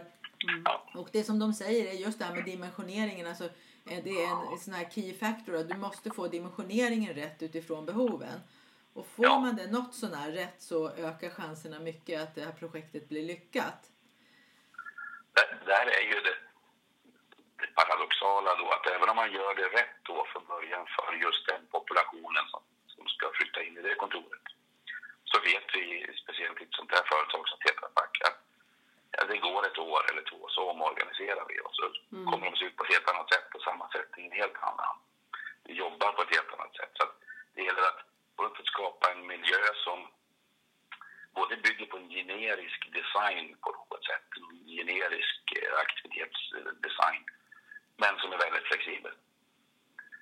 Ja. 0.66 0.84
Och 0.94 1.10
det 1.12 1.24
som 1.24 1.40
de 1.40 1.54
säger 1.54 1.86
är 1.92 1.94
just 1.94 2.20
det 2.20 2.26
här 2.26 2.36
med 2.36 2.46
dimensioneringen. 2.46 3.28
Alltså, 3.28 3.44
eh, 3.90 4.04
det 4.04 4.24
är 4.24 4.52
en 4.54 4.60
sån 4.60 4.74
här 4.74 4.90
key 4.90 5.14
factor. 5.14 5.56
Att 5.56 5.70
du 5.70 5.78
måste 5.78 6.10
få 6.10 6.28
dimensioneringen 6.28 7.14
rätt 7.14 7.44
utifrån 7.44 7.86
behoven. 7.86 8.40
Och 8.94 9.08
får 9.08 9.40
man 9.40 9.56
det 9.56 9.72
något 9.72 9.96
sånär 9.96 10.32
rätt 10.32 10.62
så 10.62 10.90
ökar 10.90 11.30
chanserna 11.30 11.80
mycket 11.80 12.22
att 12.22 12.36
det 12.36 12.42
här 12.42 12.52
projektet 12.52 13.10
blir 13.10 13.24
lyckat. 13.24 13.82
Där, 15.34 15.50
där 15.66 15.86
är 15.98 16.04
ju 16.12 16.18
det, 16.28 16.38
det 17.60 17.68
paradoxala 17.76 18.56
då 18.56 18.68
att 18.72 18.88
även 18.96 19.10
om 19.10 19.16
man 19.16 19.32
gör 19.32 19.56
det 19.56 19.68
rätt 19.80 19.98
då 20.04 20.26
från 20.32 20.46
början 20.46 20.86
för 20.96 21.14
just 21.26 21.48
den 21.48 21.62
populationen 21.72 22.46
som, 22.52 22.62
som 22.88 23.08
ska 23.08 23.26
flytta 23.34 23.64
in 23.64 23.78
i 23.78 23.82
det 23.82 23.96
kontoret 23.96 24.57
så 25.32 25.38
vet 25.50 25.68
vi, 25.76 25.84
speciellt 26.24 26.62
i 26.62 26.64
ett 26.64 26.80
sånt 26.80 26.92
här 26.92 27.06
företag 27.12 27.44
som 27.48 27.60
Tetra 27.60 27.90
Pak, 27.98 28.14
att 28.28 28.40
ja, 29.12 29.24
det 29.32 29.38
går 29.38 29.62
ett 29.68 29.78
år 29.78 30.02
eller 30.12 30.22
två 30.22 30.50
så 30.50 30.70
omorganiserar 30.72 31.46
vi 31.50 31.56
och 31.66 31.76
så 31.80 31.84
kommer 32.30 32.46
de 32.46 32.58
se 32.58 32.66
ut 32.66 32.76
på 32.76 32.84
ett 32.84 32.94
helt 32.94 33.10
annat 33.12 33.34
sätt 33.34 33.56
och 33.56 33.62
sammansättningen 33.62 34.32
helt 34.32 34.58
annan. 34.70 34.96
Vi 35.64 35.74
jobbar 35.74 36.12
på 36.12 36.22
ett 36.22 36.36
helt 36.36 36.54
annat 36.54 36.76
sätt. 36.76 36.92
Så 36.94 37.06
det 37.56 37.64
gäller 37.64 37.82
att 37.82 38.02
sätt 38.36 38.68
skapa 38.68 39.12
en 39.12 39.28
miljö 39.28 39.62
som 39.86 40.08
både 41.40 41.58
bygger 41.58 41.86
på 41.86 41.98
en 41.98 42.10
generisk 42.10 42.80
design 43.00 43.58
på 43.64 43.70
något 43.72 44.06
sätt, 44.06 44.28
en 44.38 44.68
generisk 44.78 45.42
eh, 45.62 45.80
aktivitetsdesign, 45.86 47.24
men 47.98 48.14
som 48.20 48.32
är 48.34 48.38
väldigt 48.38 48.68
flexibel. 48.70 49.16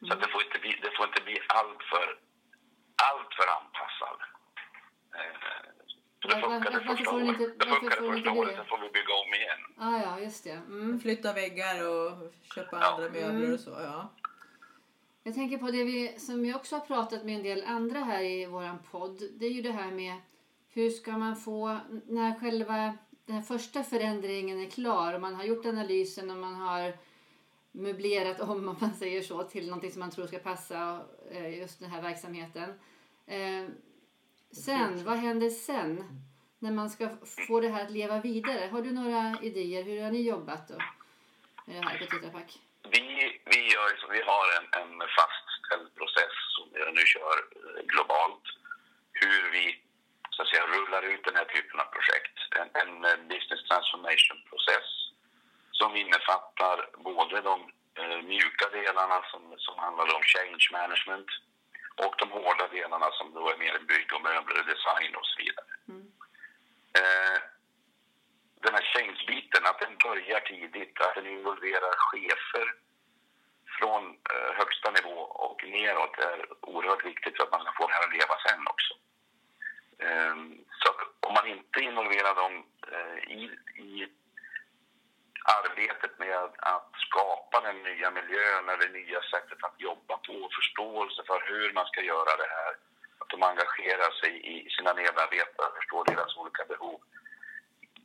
Så 0.07 0.13
att 0.13 0.21
det 0.21 0.31
får 0.31 0.43
inte 0.43 0.59
bli, 0.59 0.71
det 0.81 0.91
får 0.97 1.07
inte 1.07 1.23
bli 1.23 1.37
allt 1.47 1.83
för, 1.91 2.07
allt 3.09 3.33
för 3.37 3.47
anpassad. 3.57 4.19
Eh, 5.15 5.39
för 6.21 6.29
det 6.29 6.41
varför- 6.41 6.71
varför 6.71 6.95
första 6.95 7.15
året, 7.15 7.27
inte- 7.27 7.43
det 7.43 7.49
inte 7.49 7.95
första 7.95 8.31
året, 8.31 8.55
sen 8.55 8.65
får 8.65 8.77
vi 8.77 8.89
bygga 8.89 9.13
om 9.23 9.33
igen. 9.39 9.61
Ah, 9.77 10.01
ja, 10.03 10.19
just 10.19 10.43
det. 10.43 10.51
Mm. 10.51 10.99
Flytta 10.99 11.33
väggar 11.33 11.87
och 11.89 12.11
köpa 12.55 12.77
Ja. 12.81 12.93
andra 12.93 13.09
möbler 13.09 13.53
och 13.53 13.59
så. 13.59 13.69
Ja. 13.69 14.09
Jag 15.23 15.33
tänker 15.35 15.57
på 15.57 15.65
det 15.71 15.83
vi, 15.83 16.19
som 16.19 16.45
jag 16.45 16.55
också 16.55 16.75
har 16.75 16.85
pratat 16.85 17.23
med 17.25 17.35
en 17.35 17.43
del 17.43 17.63
andra 17.67 17.99
här 17.99 18.23
i 18.23 18.45
våran 18.45 18.77
podd. 18.91 19.21
Det 19.39 19.45
är 19.45 19.49
ju 19.51 19.61
det 19.61 19.71
här 19.71 19.91
med 19.91 20.15
hur 20.73 20.89
ska 20.89 21.11
man 21.11 21.35
få, 21.35 21.77
när 22.07 22.39
själva 22.39 22.97
den 23.25 23.43
första 23.43 23.83
förändringen 23.83 24.59
är 24.59 24.69
klar 24.69 25.13
och 25.13 25.21
man 25.21 25.35
har 25.35 25.43
gjort 25.43 25.65
analysen 25.65 26.31
och 26.31 26.37
man 26.37 26.55
har 26.55 26.93
möblerat 27.71 28.39
om, 28.41 28.49
om 28.69 28.77
man 28.79 28.93
säger 28.93 29.21
så, 29.21 29.43
till 29.43 29.65
någonting 29.67 29.91
som 29.91 29.99
man 29.99 30.11
tror 30.11 30.27
ska 30.27 30.37
passa 30.39 31.01
eh, 31.31 31.57
just 31.59 31.79
den 31.79 31.89
här 31.89 32.01
verksamheten. 32.01 32.69
Sen, 34.63 35.03
vad 35.05 35.17
händer 35.17 35.49
sen? 35.49 36.03
När 36.59 36.71
man 36.71 36.89
ska 36.89 37.09
få 37.47 37.59
det 37.59 37.69
här 37.69 37.83
att 37.85 37.91
leva 37.91 38.19
vidare. 38.21 38.69
Har 38.71 38.81
du 38.81 38.91
några 38.91 39.37
idéer? 39.41 39.83
Hur 39.83 40.03
har 40.03 40.11
ni 40.11 40.21
jobbat 40.21 40.67
då? 40.67 40.77
Med 41.65 41.75
det 41.75 41.87
här 41.87 41.97
på 41.97 42.05
Tetra 42.05 42.29
Pak? 42.29 42.49
Vi, 42.89 43.01
vi, 43.45 43.59
gör, 43.73 43.89
så 43.99 44.07
vi 44.07 44.21
har 44.21 44.45
en, 44.57 44.65
en 44.81 44.93
fastställd 45.17 45.95
process 45.99 46.35
som 46.55 46.65
vi 46.73 46.79
nu 46.99 47.05
kör 47.05 47.37
eh, 47.55 47.85
globalt. 47.91 48.45
Hur 49.11 49.51
vi 49.51 49.81
så 50.29 50.41
att 50.41 50.47
säga, 50.47 50.67
rullar 50.75 51.03
ut 51.13 51.23
den 51.23 51.35
här 51.35 51.45
typen 51.55 51.79
av 51.79 51.87
projekt. 51.95 52.37
En, 52.59 52.69
en 52.81 52.93
eh, 53.09 53.17
business 53.33 53.61
transformation-process 53.69 54.87
som 55.71 55.95
innefattar 55.95 56.77
både 57.09 57.41
de 57.49 57.57
eh, 57.99 58.21
mjuka 58.31 58.65
delarna 58.79 59.17
som, 59.31 59.41
som 59.57 59.75
handlar 59.85 60.07
om 60.15 60.23
change 60.33 60.65
management 60.79 61.29
och 62.03 62.15
de 62.17 62.31
hårda 62.31 62.67
delarna 62.67 63.11
som 63.11 63.33
då 63.33 63.49
är 63.49 63.57
mer 63.57 63.79
bygg 63.79 64.13
och 64.13 64.21
möbler, 64.21 64.63
design 64.63 65.15
och 65.15 65.25
så 65.25 65.35
vidare. 65.43 65.73
Eh, 66.99 67.39
den 68.65 68.73
här 68.73 68.85
change-biten, 68.93 69.65
att 69.65 69.79
den 69.79 69.97
börjar 69.97 70.39
tidigt, 70.39 71.01
att 71.01 71.15
den 71.15 71.27
involverar 71.27 71.93
chefer 71.97 72.73
från 73.79 74.03
eh, 74.33 74.51
högsta 74.59 74.91
nivå 74.91 75.17
och 75.19 75.63
neråt 75.63 76.17
är 76.19 76.45
oerhört 76.61 77.05
viktigt 77.05 77.35
för 77.37 77.43
att 77.43 77.51
man 77.51 77.61
ska 77.61 77.71
få 77.77 77.87
det 77.87 77.93
här 77.93 78.07
att 78.07 78.17
leva 78.19 78.35
sen 78.45 78.67
också. 78.73 78.93
Eh, 80.05 80.35
så 80.81 80.87
om 81.27 81.33
man 81.33 81.47
inte 81.47 81.79
involverar 81.79 82.35
dem 82.35 82.53
eh, 82.91 83.17
i, 83.37 83.41
i 83.75 84.07
arbetet 85.45 86.19
med 86.19 86.37
att, 86.59 86.91
skapa 87.07 87.61
den 87.61 87.77
nya 87.83 88.11
miljön 88.11 88.69
eller 88.69 88.87
det 88.87 88.99
nya 88.99 89.21
sättet 89.21 89.63
att 89.63 89.81
jobba 89.81 90.17
på, 90.17 90.49
förståelse 90.59 91.21
för 91.27 91.39
hur 91.49 91.73
man 91.73 91.85
ska 91.85 92.01
göra 92.01 92.33
det 92.41 92.49
här, 92.57 92.71
att 93.19 93.29
de 93.29 93.43
engagerar 93.43 94.11
sig 94.21 94.31
i 94.53 94.69
sina 94.69 94.93
medarbetare, 94.93 95.75
förstår 95.79 96.05
deras 96.05 96.37
olika 96.37 96.63
behov, 96.65 96.99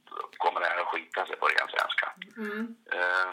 då 0.05 0.17
kommer 0.37 0.61
det 0.61 0.67
här 0.67 0.81
att 0.81 0.93
skita 0.93 1.27
sig 1.27 1.37
på 1.37 1.47
ren 1.47 1.69
svenska. 1.75 2.07
Mm. 2.37 2.77
Eh, 2.93 3.33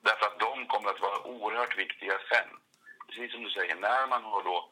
därför 0.00 0.26
att 0.26 0.38
de 0.38 0.66
kommer 0.66 0.90
att 0.90 1.00
vara 1.00 1.26
oerhört 1.26 1.78
viktiga 1.78 2.18
sen. 2.30 2.48
Precis 3.06 3.32
som 3.32 3.42
du 3.42 3.50
säger, 3.50 3.74
när 3.74 4.06
man 4.06 4.24
har 4.24 4.42
då 4.42 4.70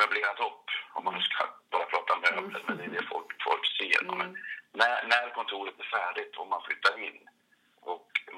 möblerat 0.00 0.40
upp, 0.40 0.64
om 0.92 1.04
man 1.04 1.14
nu 1.14 1.20
ska 1.20 1.44
bara 1.70 1.84
prata 1.84 2.16
möbler, 2.16 2.62
men 2.66 2.76
det 2.76 2.84
är 2.84 2.88
det 2.88 3.06
folk, 3.12 3.42
folk 3.42 3.64
ser. 3.78 4.02
Mm. 4.02 4.18
Men 4.18 4.28
när, 4.72 5.06
när 5.12 5.34
kontoret 5.34 5.80
är 5.80 5.84
färdigt 5.98 6.36
och 6.36 6.48
man 6.48 6.62
flyttar 6.62 6.98
in 7.06 7.28
och 7.28 7.39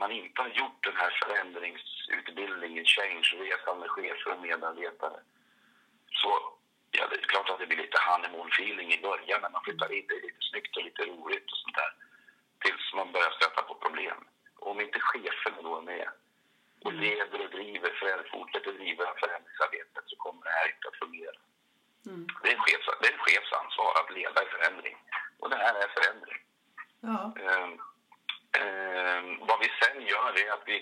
man 0.02 0.12
inte 0.12 0.42
har 0.42 0.49
gjort 0.49 0.80
den 0.88 0.97
här 1.02 1.12
förändringsutbildningen, 1.23 2.85
change-resan 2.85 3.78
med 3.80 3.90
chefer 3.90 4.30
och 4.35 4.42
medarbetare, 4.47 5.21
så 6.21 6.30
ja, 6.90 7.02
det 7.11 7.16
är 7.16 7.32
klart 7.32 7.50
att 7.50 7.59
det 7.59 7.66
blir 7.66 7.85
lite 7.85 7.99
honeymoon-feeling 8.09 8.88
i 8.97 9.02
början 9.09 9.40
när 9.42 9.50
man 9.50 9.64
flyttar 9.64 9.92
in. 9.97 10.06
Det 10.09 10.14
är 10.14 10.26
lite 10.28 10.44
snyggt 10.50 10.76
och 10.76 10.85
lite 10.88 11.02
roligt 11.12 11.52
och 11.52 11.59
sånt 11.62 11.78
där. 11.82 11.92
Tills 12.62 12.94
man 12.94 13.12
börjar 13.12 13.30
stöta 13.30 13.62
på 13.62 13.75
problem. 13.75 14.18
Och 14.59 14.71
om 14.71 14.80
inte 14.80 15.00
cheferna 15.00 15.62
då 15.62 15.73
är 15.78 15.87
med 15.92 16.09
och 16.85 16.92
leder 16.92 17.40
och 17.44 17.50
driver, 17.50 17.90
fortsätter 18.32 18.73
driva 18.73 19.04
förändringsarbetet 19.23 20.04
så 20.06 20.16
kommer 20.16 20.42
det 20.44 20.56
här 20.59 20.66
inte 20.75 20.88
att 20.88 21.02
fungera. 21.04 21.40
Mm. 22.06 22.26
Det, 22.42 22.49
är 22.49 22.54
en 22.56 22.64
chefs, 22.66 22.87
det 23.00 23.09
är 23.09 23.12
en 23.12 23.26
chefs 23.26 23.52
ansvar 23.61 23.92
att 24.00 24.11
leda 24.18 24.38
en 24.42 24.54
förändring. 24.56 24.97
Och 25.40 25.50
det 25.50 25.61
här 25.64 25.75
är 25.82 25.88
förändring. 25.99 26.40
Ja. 27.11 27.21
Ehm, 27.47 27.73
ehm, 28.61 29.28
vad 29.49 29.59
vi 29.62 29.68
sen 29.80 29.99
gör 30.12 30.30
är 30.44 30.50
att 30.52 30.64
vi, 30.66 30.76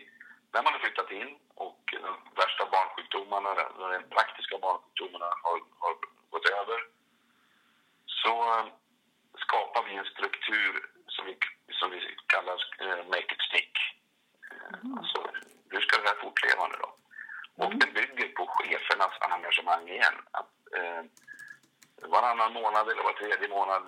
när 0.53 0.63
man 0.63 0.73
har 0.73 0.81
flyttat 0.81 1.11
in 1.11 1.39
och 1.55 1.83
de 1.93 2.13
värsta 2.43 2.65
barnsjukdomarna, 2.75 3.55
de 3.79 3.91
rent 3.91 4.11
praktiska 4.11 4.59
barnsjukdomarna 4.59 5.31
har, 5.43 5.59
har 5.79 5.95
gått 6.31 6.47
över, 6.61 6.79
så 8.07 8.33
eh, 8.59 8.67
skapar 9.45 9.83
vi 9.89 9.95
en 9.95 10.05
struktur 10.05 10.73
som 11.07 11.27
vi, 11.27 11.39
som 11.73 11.91
vi 11.91 12.17
kallar 12.27 12.59
eh, 12.81 13.07
Make 13.07 13.35
it 13.35 13.43
stick. 13.49 13.75
Eh, 14.51 14.79
Alltså, 14.99 15.31
hur 15.71 15.81
ska 15.81 16.03
det 16.03 16.09
här 16.09 16.21
fortleva 16.25 16.69
nu 16.69 16.77
då? 16.85 16.91
Och 17.65 17.75
det 17.75 17.87
bygger 17.87 18.29
på 18.29 18.47
chefernas 18.47 19.15
engagemang 19.21 19.89
igen. 20.01 20.19
Att 20.39 20.53
eh, 20.79 21.03
varannan 22.15 22.53
månad 22.53 22.85
eller 22.91 23.03
var 23.03 23.13
tredje 23.13 23.49
månad 23.57 23.83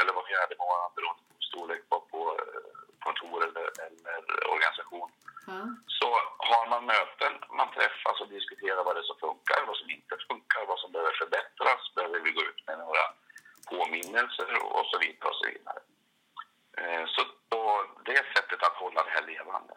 eller 0.00 0.12
var 0.18 0.24
fjärde 0.30 0.54
månad 0.64 0.90
beroende 0.96 1.22
på 1.28 1.42
storlek 1.50 1.82
på, 1.90 1.96
på 2.12 2.20
eh, 2.42 2.70
kontor 3.06 3.38
eller, 3.46 3.66
eller 3.86 4.36
organisation. 4.54 5.10
Ja. 5.46 5.60
Så 5.98 6.08
har 6.50 6.64
man 6.72 6.82
möten, 6.94 7.32
man 7.58 7.70
träffas 7.76 8.20
och 8.20 8.28
diskuterar 8.28 8.84
vad 8.84 8.94
det 8.96 9.00
är 9.04 9.10
som 9.12 9.18
funkar, 9.26 9.66
vad 9.66 9.76
som 9.76 9.90
inte 9.90 10.14
funkar, 10.30 10.62
vad 10.66 10.78
som 10.78 10.92
behöver 10.92 11.12
förbättras, 11.22 11.82
behöver 11.94 12.20
vi 12.20 12.30
gå 12.30 12.42
ut 12.50 12.60
med 12.66 12.78
några 12.78 13.04
påminnelser 13.72 14.48
och 14.76 14.86
så 14.90 14.98
vidare. 14.98 15.28
Och 15.30 15.36
så 15.40 15.46
vidare. 15.52 15.80
Eh, 16.80 17.04
Så 17.14 17.20
på 17.48 17.62
det 18.04 18.22
sättet 18.34 18.62
att 18.62 18.76
hålla 18.82 19.02
det 19.04 19.10
här 19.10 19.26
levande. 19.32 19.74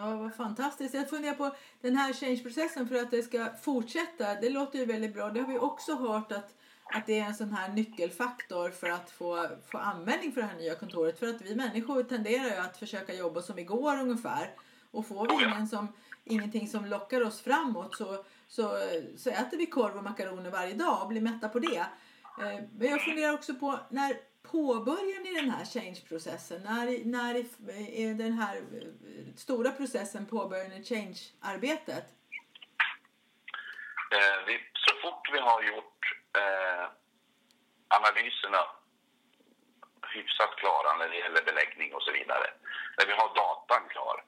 Ja, 0.00 0.16
vad 0.16 0.34
fantastiskt. 0.34 0.94
Jag 0.94 1.10
funderar 1.10 1.34
på 1.34 1.54
den 1.80 1.96
här 1.96 2.12
change-processen 2.12 2.88
för 2.88 2.94
att 2.94 3.10
det 3.10 3.22
ska 3.22 3.50
fortsätta. 3.62 4.34
Det 4.34 4.50
låter 4.50 4.78
ju 4.78 4.84
väldigt 4.84 5.14
bra. 5.14 5.30
Det 5.30 5.40
har 5.40 5.48
vi 5.48 5.58
också 5.58 5.94
hört 5.94 6.32
att, 6.32 6.54
att 6.84 7.06
det 7.06 7.18
är 7.18 7.24
en 7.24 7.34
sån 7.34 7.52
här 7.52 7.68
nyckelfaktor 7.68 8.70
för 8.70 8.90
att 8.90 9.10
få, 9.10 9.48
få 9.70 9.78
användning 9.78 10.32
för 10.32 10.40
det 10.40 10.46
här 10.46 10.56
nya 10.56 10.74
kontoret. 10.74 11.18
För 11.18 11.26
att 11.26 11.42
vi 11.42 11.54
människor 11.54 12.02
tenderar 12.02 12.44
ju 12.44 12.56
att 12.56 12.76
försöka 12.76 13.14
jobba 13.14 13.42
som 13.42 13.58
igår 13.58 14.00
ungefär. 14.00 14.54
Och 14.90 15.06
får 15.06 15.28
vi 15.28 15.44
ingen 15.44 15.68
som, 15.68 15.88
ingenting 16.24 16.68
som 16.68 16.84
lockar 16.84 17.26
oss 17.26 17.40
framåt 17.40 17.96
så, 17.96 18.24
så, 18.48 18.72
så 19.16 19.30
äter 19.30 19.58
vi 19.58 19.66
korv 19.66 19.96
och 19.96 20.04
makaroner 20.04 20.50
varje 20.50 20.74
dag 20.74 21.02
och 21.02 21.08
blir 21.08 21.20
mätta 21.20 21.48
på 21.48 21.58
det. 21.58 21.86
Eh, 22.40 22.64
men 22.78 22.88
jag 22.88 23.04
funderar 23.04 23.34
också 23.34 23.54
på 23.54 23.78
när 23.90 24.16
påbörjar 24.52 25.20
ni 25.24 25.34
den 25.40 25.50
här 25.50 25.64
change-processen? 25.64 26.62
När, 26.62 26.84
när 27.04 27.34
är- 27.34 28.14
den 28.14 28.32
här 28.32 28.56
eh, 28.56 29.34
stora 29.36 29.70
processen 29.70 30.26
påbörjar 30.26 30.68
ni 30.68 30.84
change-arbetet? 30.84 32.04
Eh, 34.16 34.38
vi, 34.46 34.54
så 34.84 34.92
fort 35.02 35.24
vi 35.32 35.38
har 35.38 35.62
gjort 35.62 36.00
eh, 36.42 36.84
analyserna 37.88 38.62
hyfsat 40.14 40.56
klara 40.56 40.96
när 40.98 41.08
det 41.08 41.16
gäller 41.16 41.42
beläggning 41.42 41.94
och 41.94 42.02
så 42.02 42.12
vidare, 42.12 42.46
när 42.98 43.06
vi 43.06 43.12
har 43.12 43.28
datan 43.34 43.88
klar, 43.88 44.24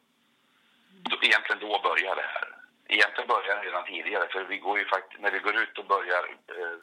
då, 1.10 1.16
egentligen 1.22 1.60
då 1.60 1.80
börjar 1.88 2.16
det 2.16 2.28
här. 2.36 2.48
Egentligen 2.88 3.28
börjar 3.28 3.56
det 3.56 3.62
redan 3.68 3.84
tidigare, 3.84 4.28
för 4.32 4.44
vi 4.44 4.58
går 4.58 4.78
ju 4.78 4.84
faktiskt, 4.84 5.20
när 5.22 5.30
vi 5.30 5.38
går 5.38 5.56
ut 5.62 5.78
och 5.78 5.86
börjar 5.86 6.22
eh, 6.58 6.76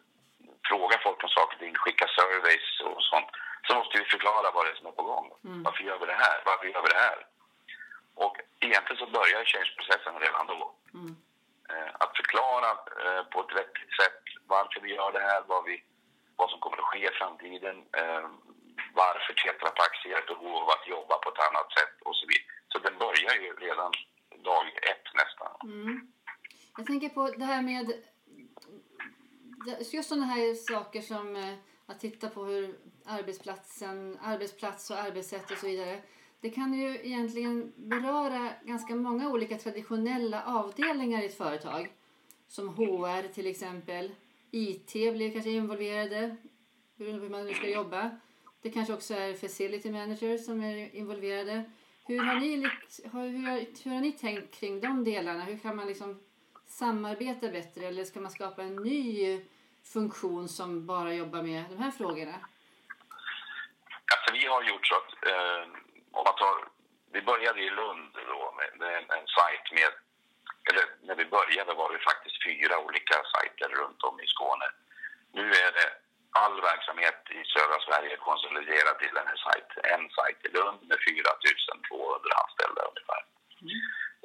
fråga 0.70 0.96
folk 1.06 1.24
om 1.24 1.30
saker 1.30 1.56
och 1.56 1.62
ting, 1.64 1.76
skicka 1.84 2.08
surveys 2.18 2.70
och 2.88 3.04
sånt, 3.12 3.30
så 3.66 3.70
måste 3.80 3.98
vi 4.00 4.06
förklara 4.16 4.52
vad 4.56 4.66
det 4.66 4.72
är 4.72 4.80
som 4.80 4.88
är 4.92 5.00
på 5.02 5.04
gång. 5.12 5.28
Varför 5.66 5.84
gör 5.84 6.00
vi 6.00 6.06
det 6.06 6.22
här? 6.26 6.38
Varför 6.50 6.66
gör 6.74 6.82
vi 6.86 6.90
det 6.96 7.04
här? 7.08 7.20
Och 8.24 8.36
egentligen 8.66 9.02
så 9.04 9.08
börjar 9.18 9.50
change-processen 9.52 10.16
redan 10.26 10.48
då. 10.54 10.62
Eh, 11.74 11.92
att 12.04 12.18
förklara 12.20 12.70
eh, 13.06 13.24
på 13.32 13.38
ett 13.42 13.56
vettigt 13.60 13.94
sätt 14.02 14.24
varför 14.56 14.80
vi 14.82 14.90
gör 14.96 15.12
det 15.12 15.26
här, 15.30 15.42
vad, 15.48 15.64
vi, 15.70 15.76
vad 16.36 16.50
som 16.50 16.60
kommer 16.60 16.78
att 16.78 16.90
ske 16.92 17.04
i 17.12 17.20
framtiden, 17.20 17.78
eh, 18.02 18.28
varför 19.02 19.34
Tetra 19.34 19.70
Pak 19.80 19.94
ser 20.04 20.18
ett 20.18 20.32
behov 20.34 20.56
av 20.64 20.70
att 20.70 20.88
jobba 20.88 21.16
på 21.18 21.30
ett 21.30 21.46
annat 21.48 21.70
sätt 21.78 21.96
och 22.08 22.16
så 22.16 22.26
vidare. 22.28 22.50
Så 22.72 22.78
den 22.80 22.98
börjar 23.04 23.36
ju 23.44 23.50
redan 23.66 23.92
dag 24.44 24.66
ett 24.92 25.08
nästan. 25.22 25.52
Jag 26.78 26.86
tänker 26.86 27.10
på 27.10 27.24
det 27.38 27.46
här 27.46 27.62
med 27.62 27.86
just 29.92 30.10
sådana 30.10 30.26
här 30.26 30.56
saker 30.56 31.02
som 31.02 31.36
eh, 31.36 31.54
att 31.86 32.00
titta 32.00 32.30
på 32.30 32.44
hur 32.44 32.76
arbetsplatsen, 33.06 34.18
arbetsplats 34.22 34.90
och 34.90 34.98
arbetssätt 34.98 35.52
och 35.52 35.58
så 35.58 35.68
vidare. 35.68 36.02
Det 36.42 36.50
kan 36.50 36.74
ju 36.74 36.96
egentligen 37.04 37.74
beröra 37.76 38.50
ganska 38.64 38.96
många 38.96 39.30
olika 39.30 39.58
traditionella 39.58 40.44
avdelningar 40.46 41.22
i 41.22 41.26
ett 41.26 41.38
företag. 41.38 41.92
Som 42.48 42.70
HR 42.70 43.28
till 43.34 43.48
exempel. 43.48 44.12
IT 44.52 44.92
blir 44.92 45.32
kanske 45.32 45.50
involverade, 45.52 46.36
hur 46.98 47.30
man 47.30 47.46
nu 47.46 47.54
ska 47.54 47.70
jobba. 47.70 48.10
Det 48.62 48.70
kanske 48.70 48.94
också 48.94 49.14
är 49.14 49.34
facility 49.34 49.92
managers 49.92 50.46
som 50.46 50.64
är 50.64 50.96
involverade. 50.96 51.64
Hur 52.08 52.20
har 52.24 52.40
ni, 52.40 52.56
hur, 52.56 53.10
har- 53.10 53.84
hur 53.84 53.92
har 53.92 54.02
ni 54.02 54.12
tänkt 54.12 54.54
kring 54.56 54.80
de 54.80 55.04
delarna? 55.04 55.44
Hur 55.44 55.58
kan 55.58 55.76
man 55.76 55.88
liksom 55.88 56.20
samarbeta 56.68 57.48
bättre 57.52 57.86
eller 57.88 58.04
ska 58.06 58.20
man 58.20 58.32
skapa 58.32 58.64
en 58.64 58.76
ny 58.76 59.40
funktion 59.84 60.50
som 60.50 60.86
bara 60.86 61.14
jobbar 61.14 61.42
med 61.42 61.64
de 61.70 61.78
här 61.84 61.92
frågorna? 61.92 62.36
Alltså 64.14 64.34
vi 64.34 64.46
har 64.46 64.64
gjort 64.64 64.88
så 64.88 64.96
att 64.96 65.12
eh, 65.32 65.64
om 66.12 66.24
man 66.24 66.36
tar, 66.36 66.58
vi 67.12 67.22
började 67.22 67.62
i 67.62 67.70
Lund 67.70 68.14
då 68.14 68.54
med, 68.58 68.70
med 68.80 68.98
en, 68.98 69.06
en 69.18 69.28
sajt 69.28 69.68
med, 69.72 69.92
eller 70.70 70.86
när 71.08 71.16
vi 71.16 71.26
började 71.26 71.74
var 71.74 71.94
det 71.94 72.00
faktiskt 72.00 72.44
fyra 72.48 72.80
olika 72.80 73.16
sajter 73.34 73.70
runt 73.80 74.04
om 74.04 74.20
i 74.20 74.28
Skåne. 74.28 74.68
Nu 75.34 75.46
är 75.66 75.72
det 75.78 75.90
all 76.32 76.62
verksamhet 76.62 77.20
i 77.40 77.42
södra 77.54 77.78
Sverige 77.88 78.18
konsoliderad 78.18 78.96
till 79.00 79.16
här 79.30 79.40
sajt, 79.46 79.70
en 79.94 80.10
sajt 80.10 80.46
i 80.48 80.50
Lund 80.58 80.80
med 80.90 80.98
4 81.08 81.24
200 81.88 82.30
anställda 82.44 82.82
ungefär. 82.90 83.22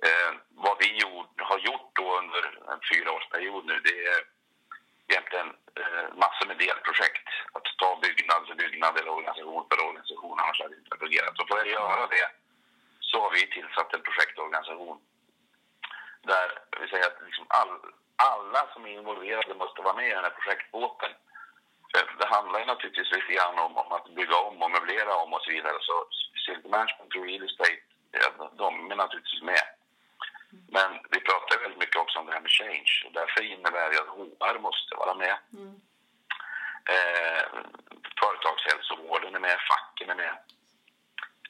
Eh, 0.06 0.32
vad 0.66 0.76
vi 0.82 0.88
gjort, 1.02 1.40
har 1.50 1.58
gjort 1.58 1.90
då 2.00 2.18
under 2.18 2.42
en 2.72 2.80
fyraårsperiod 2.90 3.64
nu, 3.64 3.80
det 3.84 3.98
är 4.12 4.20
egentligen 5.08 5.48
eh, 5.80 6.06
massor 6.22 6.46
med 6.46 6.58
delprojekt. 6.58 7.28
Att 7.56 7.66
ta 7.80 7.98
byggnad 8.06 8.40
för 8.48 8.54
byggnad 8.54 8.98
eller 8.98 9.12
organisation 9.16 9.66
för 9.68 9.86
organisation, 9.88 10.40
annars 10.40 10.60
hade 10.60 10.74
det 10.74 10.82
inte 10.84 11.02
fungerat. 11.04 11.38
Och 11.40 11.48
för 11.48 11.58
att 11.58 11.76
göra 11.78 12.06
det 12.06 12.26
så 13.00 13.16
har 13.20 13.30
vi 13.30 13.50
tillsatt 13.56 13.94
en 13.94 14.06
projektorganisation 14.08 14.98
där 16.22 16.48
vi 16.80 16.88
säger 16.88 17.06
att 17.06 17.20
liksom 17.26 17.46
all, 17.48 17.74
alla 18.16 18.62
som 18.72 18.86
är 18.86 18.90
involverade 18.90 19.54
måste 19.54 19.82
vara 19.82 19.96
med 19.96 20.08
i 20.08 20.14
den 20.14 20.24
här 20.24 20.36
projektbåten. 20.40 21.12
Det 22.18 22.26
handlar 22.26 22.60
ju 22.60 22.66
naturligtvis 22.66 23.12
lite 23.12 23.32
grann 23.32 23.58
om, 23.58 23.76
om 23.76 23.92
att 23.92 24.08
bygga 24.18 24.36
om 24.36 24.62
och 24.62 24.70
möblera 24.70 25.16
om 25.16 25.32
och 25.32 25.42
så 25.42 25.50
vidare. 25.50 25.78
Så 25.80 25.94
facility 26.32 26.68
management 26.68 27.14
och 27.16 27.24
real 27.24 27.44
estate, 27.44 27.82
de 28.56 28.90
är 28.90 28.96
naturligtvis 28.96 29.42
med. 29.42 29.64
Men 30.68 30.90
vi 31.10 31.20
pratar 31.20 31.60
väldigt 31.60 31.78
mycket 31.78 31.96
också 31.96 32.18
om 32.18 32.26
det 32.26 32.32
här 32.32 32.40
med 32.40 32.50
change 32.50 32.92
och 33.06 33.12
därför 33.12 33.42
innebär 33.42 33.90
det 33.90 34.00
att 34.00 34.16
HR 34.16 34.58
måste 34.58 34.94
vara 34.94 35.14
med. 35.14 35.36
Eh, 36.94 37.44
företagshälsovården 38.20 39.34
är 39.34 39.40
med, 39.40 39.58
facken 39.70 40.10
är 40.10 40.14
med. 40.14 40.36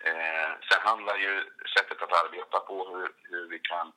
Eh, 0.00 0.50
sen 0.70 0.80
handlar 0.82 1.16
ju 1.16 1.44
sättet 1.76 2.02
att 2.02 2.24
arbeta 2.24 2.60
på 2.60 2.88
hur, 2.88 3.08
hur 3.22 3.48
vi 3.48 3.58
kan 3.58 3.92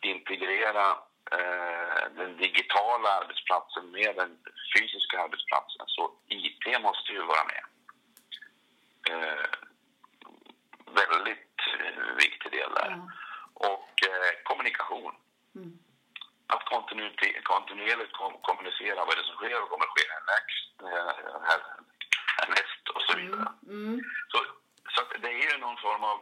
integrera 0.00 0.90
eh, 1.32 2.04
den 2.16 2.36
digitala 2.36 3.08
arbetsplatsen 3.08 3.90
med 3.90 4.16
den 4.16 4.38
fysiska 4.76 5.20
arbetsplatsen. 5.20 5.86
Så 5.86 6.12
IT 6.28 6.82
måste 6.82 7.12
ju 7.12 7.22
vara 7.22 7.44
med. 7.44 7.64
Eh, 9.10 9.46
väldigt 10.86 11.58
eh, 11.80 12.14
viktig 12.16 12.52
del 12.52 12.74
där. 12.74 12.90
Ja. 12.90 13.25
Och 13.56 13.92
eh, 14.10 14.32
kommunikation. 14.44 15.14
Att 16.46 16.64
kontinuerligt, 16.64 17.44
kontinuerligt 17.44 18.12
kom, 18.12 18.32
kommunicera 18.42 19.04
vad 19.04 19.16
det 19.16 19.20
är 19.20 19.24
som 19.30 19.36
sker 19.36 19.62
och 19.62 19.68
kommer 19.70 19.84
att 19.84 19.96
ske 19.96 20.04
härnäst, 20.16 20.72
eh, 20.82 21.40
här, 21.48 21.60
härnäst 22.38 22.88
och 22.94 23.02
så 23.02 23.16
vidare. 23.18 23.52
Mm. 23.66 24.00
Så, 24.28 24.38
så 24.94 25.00
att 25.02 25.22
det 25.22 25.28
är 25.28 25.52
ju 25.52 25.58
någon 25.58 25.76
form 25.76 26.04
av 26.04 26.18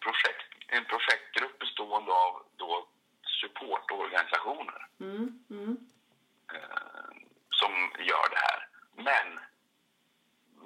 projekt, 0.00 0.50
en 0.68 0.84
projektgrupp 0.84 1.58
bestående 1.58 2.12
av 2.12 2.42
då 2.56 2.88
supportorganisationer 3.40 4.86
Mm. 5.00 5.44
Mm. 5.50 5.76
eh, 6.54 7.10
som 7.50 7.72
gör 7.98 8.28
det 8.30 8.40
här. 8.48 8.68
Men 8.96 9.40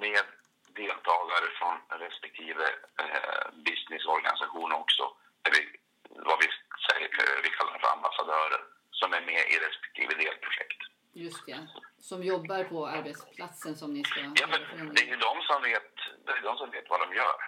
med 0.01 0.25
deltagare 0.69 1.49
från 1.59 2.01
respektive 2.01 2.65
eh, 2.99 3.51
businessorganisation 3.53 4.73
också. 4.73 5.17
Vi, 5.45 5.61
vad 6.09 6.39
vi, 6.43 6.47
säger, 6.87 7.09
vi 7.43 7.51
kallar 7.51 7.79
för 7.79 7.89
ambassadörer 7.97 8.61
som 8.91 9.13
är 9.13 9.21
med 9.21 9.43
i 9.53 9.57
respektive 9.67 10.15
delprojekt. 10.25 10.81
Just 11.13 11.47
det. 11.47 11.67
Som 11.99 12.23
jobbar 12.23 12.65
på 12.65 12.87
arbetsplatsen 12.87 13.77
som 13.77 13.93
ni 13.95 14.05
ska 14.05 14.21
Ja, 14.21 14.47
men 14.47 14.95
det 14.95 15.03
är 15.03 15.07
ju 15.07 15.17
de 15.17 15.43
som 15.43 15.63
vet, 15.63 15.95
det 16.27 16.33
är 16.33 16.43
de 16.43 16.57
som 16.57 16.71
vet 16.71 16.91
vad 16.91 17.01
de 17.01 17.15
gör. 17.17 17.39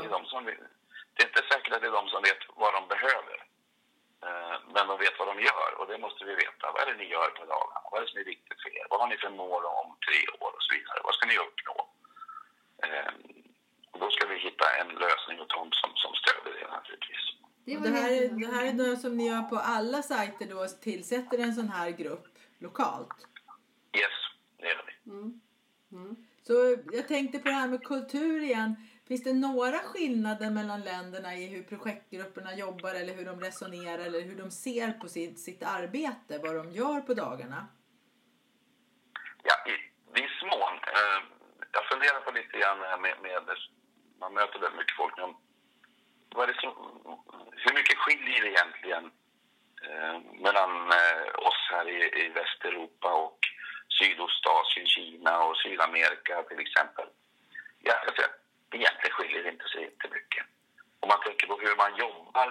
Det, 0.00 0.04
är 0.06 0.10
de 0.18 0.24
som 0.26 0.44
vet, 0.44 0.58
det 1.14 1.22
är 1.22 1.26
inte 1.28 1.42
säkert 1.52 1.72
att 1.74 1.80
det 1.82 1.86
är 1.86 1.92
de 2.00 2.08
som 2.08 2.22
vet 2.22 2.38
vad 2.62 2.72
de 2.74 2.88
behöver. 2.88 3.36
Eh, 4.26 4.56
Men 4.74 4.86
de 4.88 4.98
vet 4.98 5.18
vad 5.18 5.28
de 5.28 5.40
gör 5.42 5.70
och 5.78 5.86
det 5.86 5.98
måste 5.98 6.24
vi 6.24 6.34
veta. 6.34 6.72
Vad 6.72 6.82
är 6.82 6.86
det 6.86 6.98
ni 6.98 7.08
gör 7.08 7.30
på 7.30 7.44
dagarna? 7.44 7.80
Vad 7.90 8.00
är 8.00 8.04
det 8.04 8.10
som 8.12 8.20
är 8.20 8.24
viktigt 8.34 8.62
för 8.62 8.70
er? 8.78 8.86
Vad 8.90 9.00
har 9.00 9.06
ni 9.08 9.16
för 9.16 9.30
mål 9.30 9.64
om 9.64 9.96
tre 10.06 10.20
år 10.44 10.50
och 10.56 10.62
så 10.62 10.74
vidare? 10.74 11.00
Vad 11.04 11.14
ska 11.14 11.26
ni 11.26 11.38
uppnå? 11.38 11.76
Eh, 12.84 13.12
Och 13.90 13.98
då 14.00 14.10
ska 14.10 14.26
vi 14.28 14.38
hitta 14.38 14.57
en 14.80 14.88
lösning 14.88 15.40
åt 15.40 15.50
dem 15.50 15.68
som, 15.72 15.90
som 15.94 16.12
stöder 16.14 16.52
det 16.60 16.68
naturligtvis. 16.76 17.24
Det 17.64 17.88
här, 17.88 18.10
är, 18.10 18.28
det 18.28 18.46
här 18.46 18.64
är 18.66 18.72
då 18.72 18.96
som 18.96 19.16
ni 19.16 19.28
gör 19.28 19.42
på 19.42 19.56
alla 19.56 20.02
sajter 20.02 20.46
då, 20.46 20.66
tillsätter 20.66 21.38
en 21.38 21.54
sån 21.54 21.68
här 21.68 21.90
grupp 21.90 22.26
lokalt. 22.58 23.26
Yes, 23.96 24.18
det 24.58 24.66
gör 24.66 24.84
vi. 24.86 24.94
Så 26.42 26.76
jag 26.92 27.08
tänkte 27.08 27.38
på 27.38 27.48
det 27.48 27.54
här 27.54 27.68
med 27.68 27.84
kultur 27.84 28.42
igen. 28.42 28.76
Finns 29.08 29.24
det 29.24 29.32
några 29.32 29.78
skillnader 29.78 30.50
mellan 30.50 30.80
länderna 30.80 31.34
i 31.34 31.46
hur 31.46 31.62
projektgrupperna 31.62 32.54
jobbar 32.54 32.94
eller 32.94 33.14
hur 33.14 33.24
de 33.24 33.40
resonerar 33.40 33.98
eller 33.98 34.20
hur 34.20 34.36
de 34.36 34.50
ser 34.50 34.92
på 34.92 35.08
sitt, 35.08 35.40
sitt 35.40 35.62
arbete, 35.62 36.38
vad 36.38 36.54
de 36.54 36.70
gör 36.70 37.00
på 37.00 37.14
dagarna? 37.14 37.66
Ja, 39.42 39.54
i 39.72 39.74
viss 40.20 40.42
mån. 40.42 40.74
Eh, 40.98 41.20
jag 41.72 41.84
funderar 41.92 42.20
på 42.20 42.30
lite 42.30 42.58
grann 42.58 42.78
med, 42.78 43.16
med 43.22 43.56
man 44.20 44.34
möter 44.34 44.58
väldigt 44.58 44.78
mycket 44.78 44.96
folk. 44.96 45.16
Men 45.16 45.34
vad 46.34 46.48
är 46.48 46.52
det 46.52 46.60
som, 46.60 46.74
hur 47.52 47.74
mycket 47.74 47.98
skiljer 47.98 48.40
det 48.42 48.50
egentligen 48.50 49.04
eh, 49.82 50.20
mellan 50.44 50.72
eh, 50.92 51.28
oss 51.48 51.68
här 51.70 51.88
i, 51.88 52.24
i 52.24 52.28
Västeuropa 52.28 53.14
och 53.14 53.38
Sydostasien, 53.98 54.86
Kina 54.86 55.42
och 55.44 55.56
Sydamerika 55.56 56.42
till 56.42 56.60
exempel? 56.60 57.06
Ja, 57.78 57.94
alltså, 58.06 58.22
egentligen 58.72 59.16
skiljer 59.16 59.42
det 59.42 59.50
inte 59.50 59.68
sig 59.68 59.84
inte 59.84 60.08
mycket. 60.08 60.44
Om 61.00 61.08
man 61.08 61.20
tänker 61.20 61.46
på 61.46 61.58
hur 61.58 61.76
man 61.76 61.96
jobbar 61.96 62.48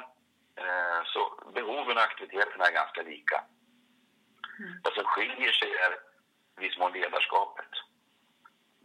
eh, 0.55 1.03
så 1.05 1.51
behoven 1.53 1.97
och 1.97 2.03
aktiviteterna 2.03 2.65
är 2.65 2.71
ganska 2.71 3.01
lika. 3.01 3.43
Mm. 4.59 4.79
Vad 4.83 4.93
som 4.93 5.03
skiljer 5.03 5.51
sig 5.51 5.71
är 5.75 5.91
i 6.57 6.67
viss 6.67 6.77
mån 6.77 6.91
ledarskapet. 6.91 7.71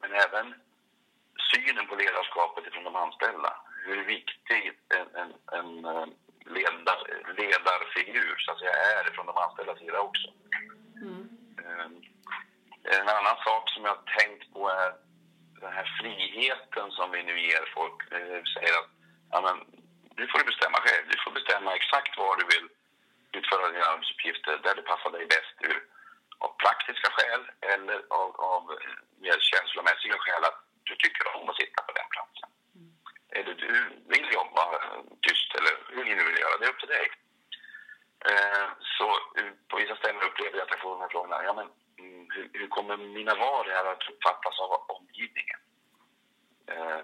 Men 0.00 0.12
även 0.12 0.54
synen 1.52 1.86
på 1.86 1.94
ledarskapet 1.94 2.72
från 2.72 2.84
de 2.84 2.96
anställda. 2.96 3.52
Hur 3.86 4.04
viktig 4.04 4.72
en, 4.98 5.06
en, 5.22 5.32
en 5.58 5.84
eh, 5.84 6.06
ledar, 6.46 7.00
ledarfigur 7.36 8.36
så 8.38 8.52
att 8.52 8.58
säga, 8.58 8.72
är 8.72 9.14
från 9.14 9.26
de 9.26 9.36
anställdas 9.36 9.78
sida 9.78 10.00
också. 10.00 10.28
Mm. 11.02 11.28
En 12.84 13.08
annan 13.08 13.36
sak 13.46 13.70
som 13.70 13.84
jag 13.84 13.94
har 13.96 14.04
tänkt 14.18 14.52
på 14.52 14.68
är 14.68 14.92
den 15.60 15.72
här 15.72 15.88
friheten 16.00 16.90
som 16.90 17.10
vi 17.10 17.22
nu 17.22 17.40
ger 17.40 17.64
folk. 17.74 17.98
Vi 18.10 18.42
säger 18.54 18.74
att 18.80 18.90
ja, 19.30 19.40
men, 19.46 19.56
du 20.18 20.26
får 20.28 20.44
bestämma 20.44 20.78
själv. 20.86 21.04
Du 21.08 21.18
får 21.24 21.30
bestämma 21.30 21.74
exakt 21.74 22.18
var 22.18 22.36
du 22.36 22.44
vill 22.54 22.68
utföra 23.38 23.68
dina 23.68 23.84
arbetsuppgifter 23.84 24.54
där 24.64 24.74
det 24.74 24.82
passar 24.82 25.10
dig 25.10 25.26
bäst 25.26 25.56
ur 25.60 25.78
av 26.44 26.50
praktiska 26.64 27.08
skäl 27.16 27.42
eller 27.74 27.98
av, 28.20 28.30
av 28.52 28.62
mer 29.24 29.38
känslomässiga 29.50 30.16
skäl 30.18 30.44
att 30.44 30.60
du 30.84 30.94
tycker 30.96 31.21
om 31.42 31.48
att 31.50 31.60
sitta 31.62 31.82
på 31.82 31.92
den 31.98 32.08
platsen. 32.14 32.48
Mm. 32.76 32.92
Eller 33.36 33.54
du 33.64 33.72
vill 34.12 34.28
jobba 34.40 34.62
tyst 35.26 35.50
eller 35.58 35.72
hur 35.94 36.04
ni 36.04 36.14
nu 36.14 36.24
vill 36.24 36.42
göra, 36.44 36.58
det 36.58 36.66
är 36.66 36.74
upp 36.74 36.82
till 36.82 36.96
dig. 36.98 37.06
Eh, 38.30 38.66
så 38.96 39.06
på 39.68 39.76
vissa 39.76 39.96
ställen 39.96 40.22
upplever 40.22 40.56
jag 40.58 40.64
att 40.64 40.74
jag 40.74 40.80
får 40.80 40.90
de 40.90 41.00
här 41.00 41.08
frågorna. 41.08 41.44
Ja, 41.44 41.52
men, 41.52 41.68
mm, 41.98 42.26
hur, 42.34 42.50
hur 42.52 42.68
kommer 42.68 42.96
mina 42.96 43.34
val 43.34 43.66
här 43.70 43.84
att 43.92 44.08
uppfattas 44.10 44.60
av 44.60 44.70
omgivningen? 44.96 45.60
Eh, 46.66 47.02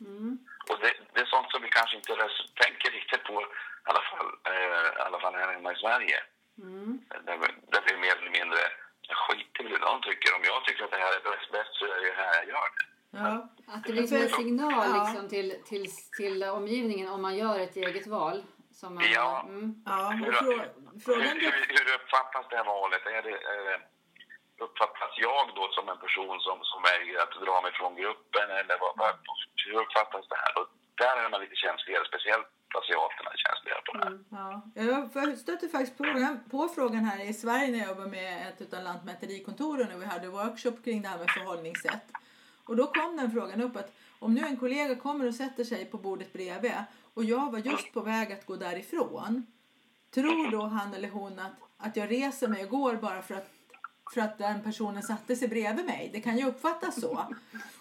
mm. 0.00 0.38
Och 0.68 0.78
det, 0.80 0.92
det, 1.12 1.20
är 1.20 1.26
sånt 1.26 1.50
som 1.50 1.62
vi 1.62 1.68
kanske 1.68 1.96
inte 1.96 2.28
tänker 2.62 2.90
riktigt 2.90 3.24
på, 3.24 3.42
i 3.42 3.46
alla 3.90 4.02
fall, 4.10 4.28
eh, 4.50 4.98
i 4.98 5.02
alla 5.06 5.20
fall 5.20 5.34
här 5.34 5.52
hemma 5.52 5.72
i 5.72 5.76
Sverige. 5.76 6.18
Mm. 6.58 7.00
Där, 7.08 7.36
där 7.72 7.82
vi 7.86 7.96
mer 7.96 8.16
eller 8.16 8.30
mindre 8.30 8.62
skiter 9.08 9.64
i 9.64 9.68
hur 9.68 9.78
de 9.78 10.00
tycker. 10.02 10.36
Om 10.36 10.44
jag 10.44 10.64
tycker 10.64 10.84
att 10.84 10.90
det 10.90 11.04
här 11.04 11.16
är 11.16 11.30
bäst, 11.30 11.52
bäst 11.52 11.74
så 11.74 11.84
är 11.84 12.00
det 12.00 12.22
här 12.22 12.34
jag 12.34 12.48
gör 12.48 12.68
det. 12.76 12.91
Ja. 13.12 13.48
Att 13.66 13.84
det 13.84 13.92
blir 13.92 14.06
som 14.06 14.16
en 14.16 14.28
signal 14.28 14.88
ja. 14.88 14.92
liksom, 15.00 15.28
till, 15.28 15.48
till, 15.70 15.86
till 16.18 16.44
omgivningen 16.44 17.08
om 17.08 17.22
man 17.22 17.36
gör 17.36 17.58
ett 17.60 17.76
eget 17.76 18.06
val. 18.06 18.42
Som 18.80 18.94
man, 18.94 19.04
ja. 19.14 19.30
Mm. 19.48 19.82
ja 19.86 20.08
hur, 20.08 20.32
hur, 21.06 21.50
hur, 21.74 21.86
uppfattas 21.98 22.44
det 22.50 22.56
här 22.56 22.64
valet? 22.64 23.06
Är 23.06 23.22
det, 23.28 23.36
är 23.52 23.62
det, 23.68 23.78
uppfattas 24.64 25.12
jag 25.26 25.44
då 25.58 25.64
som 25.76 25.88
en 25.92 26.00
person 26.04 26.36
som, 26.46 26.56
som 26.70 26.80
väljer 26.90 27.18
att 27.24 27.34
dra 27.44 27.56
mig 27.64 27.72
från 27.80 27.94
gruppen? 28.02 28.48
Eller 28.60 28.76
vad, 28.82 28.92
hur 29.64 29.74
uppfattas 29.84 30.24
det 30.32 30.40
här? 30.44 30.52
Och 30.58 30.68
där 31.02 31.16
är 31.22 31.28
man 31.30 31.40
lite 31.40 31.56
känsligare, 31.64 32.04
speciellt 32.12 32.48
asiaterna 32.80 33.30
är 33.36 33.40
känsliga 33.46 33.76
på 33.86 33.90
det 33.92 34.04
här. 34.04 34.10
Mm, 34.10 34.24
ja. 34.30 35.20
Jag 35.24 35.38
stötte 35.38 35.68
faktiskt 35.68 35.98
på, 35.98 36.04
på 36.50 36.68
frågan 36.76 37.04
här 37.04 37.18
i 37.30 37.32
Sverige 37.32 37.68
när 37.70 37.78
jag 37.78 37.88
jobbade 37.88 38.10
med 38.10 38.48
ett 38.48 38.74
av 38.74 38.82
lantmäterikontoren 38.82 39.92
och 39.94 40.02
vi 40.02 40.06
hade 40.06 40.28
workshop 40.28 40.76
kring 40.84 41.02
det 41.02 41.08
här 41.08 41.18
med 41.18 41.30
förhållningssätt. 41.30 42.06
Och 42.64 42.76
då 42.76 42.86
kom 42.86 43.16
den 43.16 43.30
frågan 43.30 43.60
upp 43.60 43.76
att 43.76 43.92
om 44.18 44.34
nu 44.34 44.40
en 44.40 44.56
kollega 44.56 44.96
kommer 44.96 45.28
och 45.28 45.34
sätter 45.34 45.64
sig 45.64 45.84
på 45.84 45.98
bordet 45.98 46.32
bredvid 46.32 46.72
och 47.14 47.24
jag 47.24 47.52
var 47.52 47.58
just 47.58 47.92
på 47.92 48.00
väg 48.00 48.32
att 48.32 48.46
gå 48.46 48.56
därifrån. 48.56 49.46
Tror 50.10 50.50
då 50.50 50.62
han 50.62 50.94
eller 50.94 51.10
hon 51.10 51.38
att, 51.38 51.52
att 51.76 51.96
jag 51.96 52.10
reser 52.10 52.48
mig 52.48 52.64
och 52.64 52.70
går 52.70 52.96
bara 52.96 53.22
för 53.22 53.34
att 53.34 53.50
för 54.14 54.20
att 54.20 54.38
den 54.38 54.62
personen 54.62 55.02
satte 55.02 55.36
sig 55.36 55.48
bredvid 55.48 55.84
mig. 55.86 56.10
Det 56.12 56.20
kan 56.20 56.38
ju 56.38 56.46
uppfattas 56.46 57.00
så. 57.00 57.34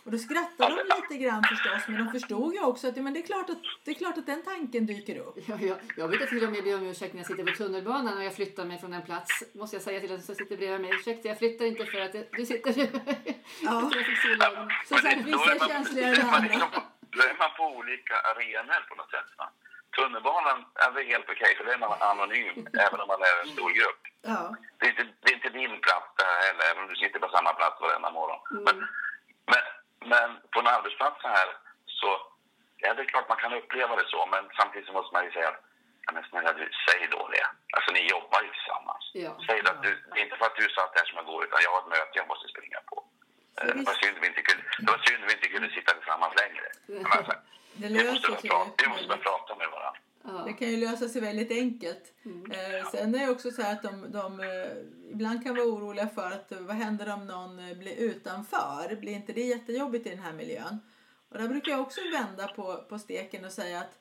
Och 0.03 0.11
då 0.11 0.17
skrattade 0.17 0.75
de 0.75 1.01
lite 1.01 1.23
grann 1.23 1.43
förstås, 1.43 1.87
men 1.87 2.05
de 2.05 2.11
förstod 2.11 2.53
ju 2.53 2.63
också 2.63 2.87
att 2.87 2.95
men 2.95 3.13
det, 3.13 3.19
är 3.19 3.25
klart 3.25 3.49
att 3.49 3.57
det 3.83 3.91
är 3.91 3.95
klart 3.95 4.17
att 4.17 4.25
den 4.25 4.43
tanken 4.43 4.85
dyker 4.85 5.17
upp. 5.17 5.37
Ja, 5.47 5.57
ja. 5.61 5.75
Jag 5.97 6.09
brukar 6.09 6.25
till 6.25 6.43
och 6.43 6.51
med 6.51 6.63
be 6.63 6.75
om 6.75 6.85
ursäkt 6.85 7.13
när 7.13 7.19
jag 7.19 7.27
sitter 7.27 7.43
på 7.43 7.51
tunnelbanan 7.51 8.17
och 8.17 8.23
jag 8.23 8.35
flyttar 8.35 8.65
mig 8.65 8.79
från 8.79 8.93
en 8.93 9.01
plats. 9.01 9.43
Måste 9.53 9.75
jag 9.75 9.83
säga 9.83 9.99
till 9.99 10.09
den 10.09 10.21
som 10.21 10.35
sitter 10.35 10.57
bredvid 10.57 10.81
mig, 10.81 10.91
ursäkta 10.93 11.27
jag 11.27 11.37
flyttar 11.37 11.65
inte 11.65 11.85
för 11.85 11.99
att 11.99 12.15
du 12.37 12.45
sitter 12.45 12.73
bredvid 12.73 13.05
mig. 13.05 13.43
Ja. 13.61 13.91
Så 14.89 14.95
sagt, 14.97 15.25
vissa 15.25 15.55
är 15.55 15.67
känsligare 15.67 16.15
än 16.15 16.29
andra. 16.29 16.41
Liksom 16.41 16.69
då 17.15 17.21
är 17.21 17.35
man 17.43 17.51
på 17.57 17.63
olika 17.77 18.15
arenor 18.29 18.81
på 18.89 18.95
något 18.95 19.11
sätt. 19.15 19.29
Va? 19.37 19.47
Tunnelbanan 19.95 20.59
är 20.75 21.03
helt 21.13 21.29
okej, 21.29 21.35
okay, 21.35 21.55
för 21.55 21.63
då 21.65 21.71
är 21.71 21.77
man 21.77 22.01
anonym, 22.01 22.67
även 22.85 22.99
om 23.01 23.07
man 23.07 23.21
är 23.21 23.35
en 23.41 23.53
stor 23.55 23.71
grupp. 23.79 24.01
Ja. 24.21 24.55
Det, 24.77 24.85
är 24.85 24.89
inte, 24.89 25.05
det 25.21 25.29
är 25.31 25.35
inte 25.39 25.49
din 25.49 25.81
plats 25.85 26.09
där 26.17 26.33
heller, 26.45 26.63
även 26.71 26.83
om 26.83 26.89
du 26.89 26.95
sitter 26.95 27.19
på 27.19 27.29
samma 27.29 27.53
plats 27.53 27.81
varenda 27.81 28.11
morgon. 28.11 28.39
Mm. 28.51 28.63
Men, 28.63 28.77
men, 29.51 29.63
men 30.11 30.29
på 30.51 30.59
en 30.59 30.73
arbetsplats 30.75 31.19
här 31.23 31.47
så, 31.85 32.09
ja 32.77 32.93
det 32.93 33.01
är 33.01 33.05
klart 33.13 33.29
man 33.29 33.43
kan 33.43 33.53
uppleva 33.53 33.95
det 33.95 34.07
så, 34.07 34.25
men 34.33 34.43
samtidigt 34.59 34.87
så 34.87 34.93
måste 34.93 35.13
man 35.13 35.25
ju 35.25 35.31
säga 35.31 35.47
att 35.47 35.61
Ja, 36.05 36.11
men 36.13 36.23
snälla 36.29 36.53
du, 36.53 36.65
säg 36.87 37.07
då 37.11 37.21
det. 37.35 37.45
Alltså 37.75 37.89
ni 37.91 38.01
jobbar 38.15 38.41
ju 38.45 38.49
tillsammans. 38.57 39.03
Ja. 39.13 39.31
Säg 39.47 39.61
då 39.65 39.71
att 39.71 39.83
du, 39.83 39.91
det 40.11 40.19
är 40.19 40.23
inte 40.23 40.37
för 40.39 40.45
att 40.45 40.59
du 40.61 40.65
satt 40.69 40.93
där 40.97 41.05
som 41.05 41.15
jag 41.19 41.25
går, 41.25 41.43
utan 41.45 41.59
jag 41.65 41.71
har 41.71 41.81
ett 41.83 41.93
möte 41.95 42.15
jag 42.21 42.27
måste 42.27 42.47
springa 42.53 42.79
på. 42.89 42.97
Eh, 43.57 43.75
det 43.77 43.83
var 43.89 43.95
synd 44.01 44.17
vi 44.21 44.27
inte 44.31 44.43
kunde, 44.47 44.63
det 44.83 44.91
var 44.95 45.01
synd 45.07 45.21
vi 45.27 45.33
inte 45.37 45.49
kunde 45.53 45.69
sitta 45.77 45.91
tillsammans 45.93 46.33
längre. 46.41 46.67
Alltså, 47.15 47.33
det 47.81 47.89
löser 47.89 48.35
sig. 48.41 48.49
Vi 48.81 48.87
måste 48.93 49.07
börja 49.07 49.23
prata. 49.29 49.50
Det 50.51 50.57
kan 50.57 50.71
ju 50.71 50.77
lösa 50.77 51.09
sig 51.09 51.21
väldigt 51.21 51.51
enkelt. 51.51 52.13
Mm. 52.25 52.51
Eh, 52.51 52.89
sen 52.91 53.15
är 53.15 53.25
det 53.25 53.31
också 53.31 53.51
så 53.51 53.61
att 53.61 53.83
de, 53.83 54.11
de 54.11 54.39
eh, 54.39 54.47
ibland 55.11 55.43
kan 55.43 55.55
vara 55.55 55.65
oroliga 55.65 56.07
för 56.07 56.31
att 56.31 56.51
vad 56.59 56.75
händer 56.75 57.13
om 57.13 57.27
någon 57.27 57.59
eh, 57.59 57.77
blir 57.77 57.95
utanför? 57.95 58.95
Blir 58.95 59.13
inte 59.13 59.33
det 59.33 59.41
jättejobbigt 59.41 60.07
i 60.07 60.09
den 60.09 60.19
här 60.19 60.33
miljön? 60.33 60.79
Och 61.29 61.37
där 61.37 61.47
brukar 61.47 61.71
jag 61.71 61.81
också 61.81 62.01
vända 62.13 62.47
på, 62.47 62.85
på 62.89 62.99
steken 62.99 63.45
och 63.45 63.51
säga 63.51 63.79
att 63.79 63.99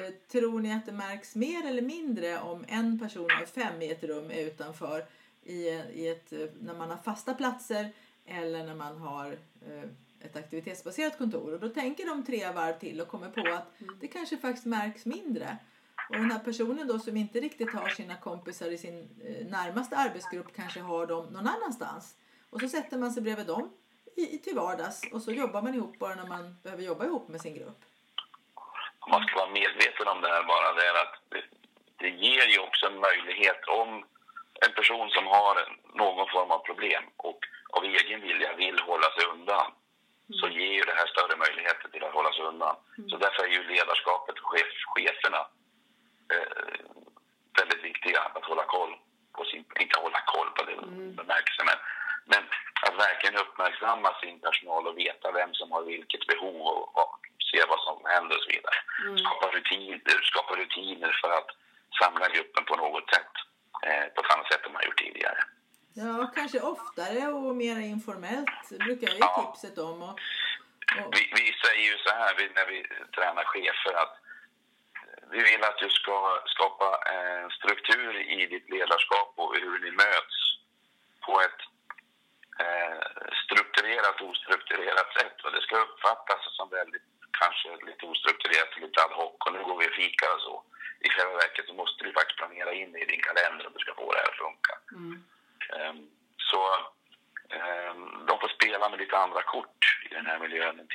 eh, 0.00 0.14
tror 0.32 0.60
ni 0.60 0.72
att 0.72 0.86
det 0.86 0.92
märks 0.92 1.34
mer 1.34 1.66
eller 1.66 1.82
mindre 1.82 2.40
om 2.40 2.64
en 2.68 2.98
person 2.98 3.28
av 3.42 3.46
fem 3.46 3.82
i 3.82 3.90
ett 3.90 4.04
rum 4.04 4.30
är 4.30 4.46
utanför 4.46 5.06
i, 5.42 5.68
i 5.92 6.08
ett, 6.08 6.32
eh, 6.32 6.48
när 6.60 6.74
man 6.74 6.90
har 6.90 6.96
fasta 6.96 7.34
platser 7.34 7.92
eller 8.26 8.64
när 8.64 8.74
man 8.74 8.98
har 8.98 9.32
eh, 9.66 9.88
ett 10.20 10.36
aktivitetsbaserat 10.36 11.18
kontor. 11.18 11.54
Och 11.54 11.60
då 11.60 11.68
tänker 11.68 12.06
de 12.06 12.24
tre 12.24 12.52
varv 12.52 12.78
till 12.78 13.00
och 13.00 13.08
kommer 13.08 13.28
på 13.28 13.40
att 13.40 13.80
mm. 13.80 13.96
det 14.00 14.08
kanske 14.08 14.36
faktiskt 14.36 14.66
märks 14.66 15.04
mindre. 15.04 15.58
Och 16.08 16.16
den 16.16 16.30
här 16.30 16.38
personen 16.38 16.86
då 16.88 16.98
som 16.98 17.16
inte 17.16 17.40
riktigt 17.40 17.72
har 17.74 17.88
sina 17.88 18.16
kompisar 18.16 18.70
i 18.70 18.78
sin 18.78 18.98
eh, 19.24 19.46
närmaste 19.46 19.96
arbetsgrupp 19.96 20.56
kanske 20.56 20.80
har 20.80 21.06
dem 21.06 21.26
någon 21.26 21.46
annanstans. 21.46 22.16
Och 22.50 22.60
så 22.60 22.68
sätter 22.68 22.98
man 22.98 23.12
sig 23.12 23.22
bredvid 23.22 23.46
dem 23.46 23.72
i, 24.16 24.38
till 24.38 24.56
vardags 24.56 25.00
och 25.12 25.22
så 25.22 25.32
jobbar 25.32 25.62
man 25.62 25.74
ihop 25.74 25.98
bara 25.98 26.14
när 26.14 26.26
man 26.26 26.56
behöver 26.62 26.82
jobba 26.82 27.04
ihop 27.04 27.28
med 27.28 27.40
sin 27.40 27.54
grupp. 27.54 27.80
Man 29.10 29.26
ska 29.26 29.36
vara 29.36 29.50
medveten 29.50 30.08
om 30.08 30.20
det 30.20 30.28
här 30.28 30.44
bara, 30.52 30.72
det 30.72 30.84
är 30.90 30.94
att 31.04 31.14
det, 31.28 31.42
det 31.96 32.10
ger 32.24 32.46
ju 32.54 32.58
också 32.58 32.86
en 32.86 33.00
möjlighet 33.08 33.60
om 33.80 34.04
en 34.66 34.72
person 34.78 35.10
som 35.10 35.26
har 35.26 35.54
någon 35.94 36.28
form 36.34 36.50
av 36.50 36.58
problem 36.58 37.04
och 37.16 37.40
av 37.76 37.84
egen 37.84 38.20
vilja 38.20 38.50
vill 38.56 38.78
hålla 38.90 39.08
sig 39.16 39.24
undan 39.34 39.66
mm. 39.66 40.38
så 40.40 40.46
ger 40.48 40.72
ju 40.78 40.82
det 40.90 40.98
här 41.00 41.08
större 41.14 41.36
möjligheter 41.44 41.88
till 41.88 42.04
att 42.04 42.14
hålla 42.18 42.32
sig 42.32 42.44
undan. 42.44 42.76
Mm. 42.98 43.10
Så 43.10 43.16
därför 43.24 43.42
är 43.44 43.52
ju 43.56 43.62
ledarskapet 43.74 44.34
och 44.38 44.48
chef, 44.52 44.72
cheferna 44.94 45.42
eh, 46.32 46.86
väldigt 47.58 47.84
viktiga 47.84 48.20
att 48.34 48.44
hålla 48.44 48.64
koll 48.64 48.92
på 49.36 49.44
sin, 49.44 49.64
inte 49.80 50.00
hålla 50.00 50.20
koll 50.34 50.50
på 50.56 50.62
det 50.64 50.72
mm. 50.72 51.14
bemärkelsen, 51.16 51.66
men, 51.70 51.78
men 52.32 52.42
att 52.86 52.96
verkligen 53.06 53.36
uppmärksamma 53.44 54.10
sin 54.20 54.40
personal 54.40 54.86
och 54.86 54.98
veta 54.98 55.32
vem 55.32 55.54
som 55.54 55.72
har 55.72 55.82
vilket 55.82 56.26
behov 56.26 56.60
och, 56.70 56.96
och 57.02 57.18
se 57.50 57.58
vad 57.68 57.80
som 57.80 57.96
händer 58.14 58.36
och 58.36 58.42
så 58.42 58.50
vidare. 58.56 58.78
Mm. 59.04 59.18
Skapa, 59.18 59.46
rutiner, 59.56 60.20
skapa 60.30 60.52
rutiner 60.62 61.12
för 61.22 61.30
att 61.38 61.50
samla 62.00 62.28
gruppen 62.28 62.64
på 62.64 62.76
något 62.76 63.06
sätt 63.14 63.34
eh, 63.86 64.06
på 64.14 64.20
ett 64.20 64.32
annat 64.34 64.52
sätt 64.52 64.66
än 64.66 64.72
man 64.72 64.86
gjort 64.86 65.02
tidigare. 65.06 65.40
Ja, 65.94 66.32
kanske 66.34 66.60
oftare 66.60 67.26
och 67.26 67.56
mer 67.56 67.78
informellt 67.94 68.68
brukar 68.68 69.06
jag 69.08 69.16
ge 69.16 69.20
ja. 69.20 69.54
tipset 69.54 69.78
om. 69.78 70.02
Och, 70.02 70.14
och... 70.98 71.14
Vi, 71.14 71.22
vi, 71.38 71.46
säger 71.64 71.84
ju 71.90 71.96
så 71.98 72.10
här 72.14 72.34
när 72.54 72.66
vi 72.72 72.78
tränar 73.16 73.44
chefer 73.44 73.92
att 74.02 74.14
vi 75.32 75.40
vill 75.42 75.64
att 75.64 75.78
du 75.78 75.88
ska 75.90 76.42
skapa 76.54 76.88
en 77.16 77.50
struktur 77.50 78.12
i 78.36 78.46
ditt 78.46 78.68
ledarskap 78.70 79.32
och 79.36 79.54
hur 79.56 79.78
ni 79.84 79.90
möts 79.90 80.38
på 81.26 81.40
ett 81.46 81.60
eh, 82.64 83.02
strukturerat 83.44 84.20
och 84.20 84.30
ostrukturerat 84.30 85.08
sätt. 85.18 85.36
Och 85.44 85.52
det 85.52 85.62
ska 85.62 85.76
uppfattas 85.76 86.56
som 86.56 86.68
väldigt 86.70 87.08
kanske 87.40 87.68
lite 87.86 88.06
ostrukturerat, 88.06 88.80
lite 88.80 89.02
ad 89.04 89.14
hoc 89.20 89.34
och 89.44 89.52
nu 89.52 89.62
går 89.62 89.78
vi 89.78 89.88
och 89.88 89.98
fikar 90.00 90.34
och 90.34 90.42
så. 90.48 90.56
I 91.06 91.08
själva 91.08 91.34
verket 91.44 91.66
så 91.66 91.74
måste 91.74 92.04
du 92.04 92.12
faktiskt 92.12 92.38
planera 92.38 92.72
in 92.72 92.96
i 92.96 93.04
din 93.04 93.22
kalender 93.28 93.66
om 93.66 93.72
du 93.72 93.78
ska 93.78 93.94
få 93.94 94.12
det 94.12 94.18
här 94.18 94.32
att 94.32 94.44
funka. 94.46 94.74
Mm. 95.00 95.24
Ehm, 95.76 96.00
så 96.50 96.60
ehm, 97.56 98.26
de 98.28 98.34
får 98.40 98.48
spela 98.48 98.88
med 98.88 98.98
lite 98.98 99.16
andra 99.16 99.42
kort 99.42 99.82
i 100.10 100.14
den 100.14 100.26
här 100.26 100.38
miljön 100.38 100.78
än. 100.80 100.88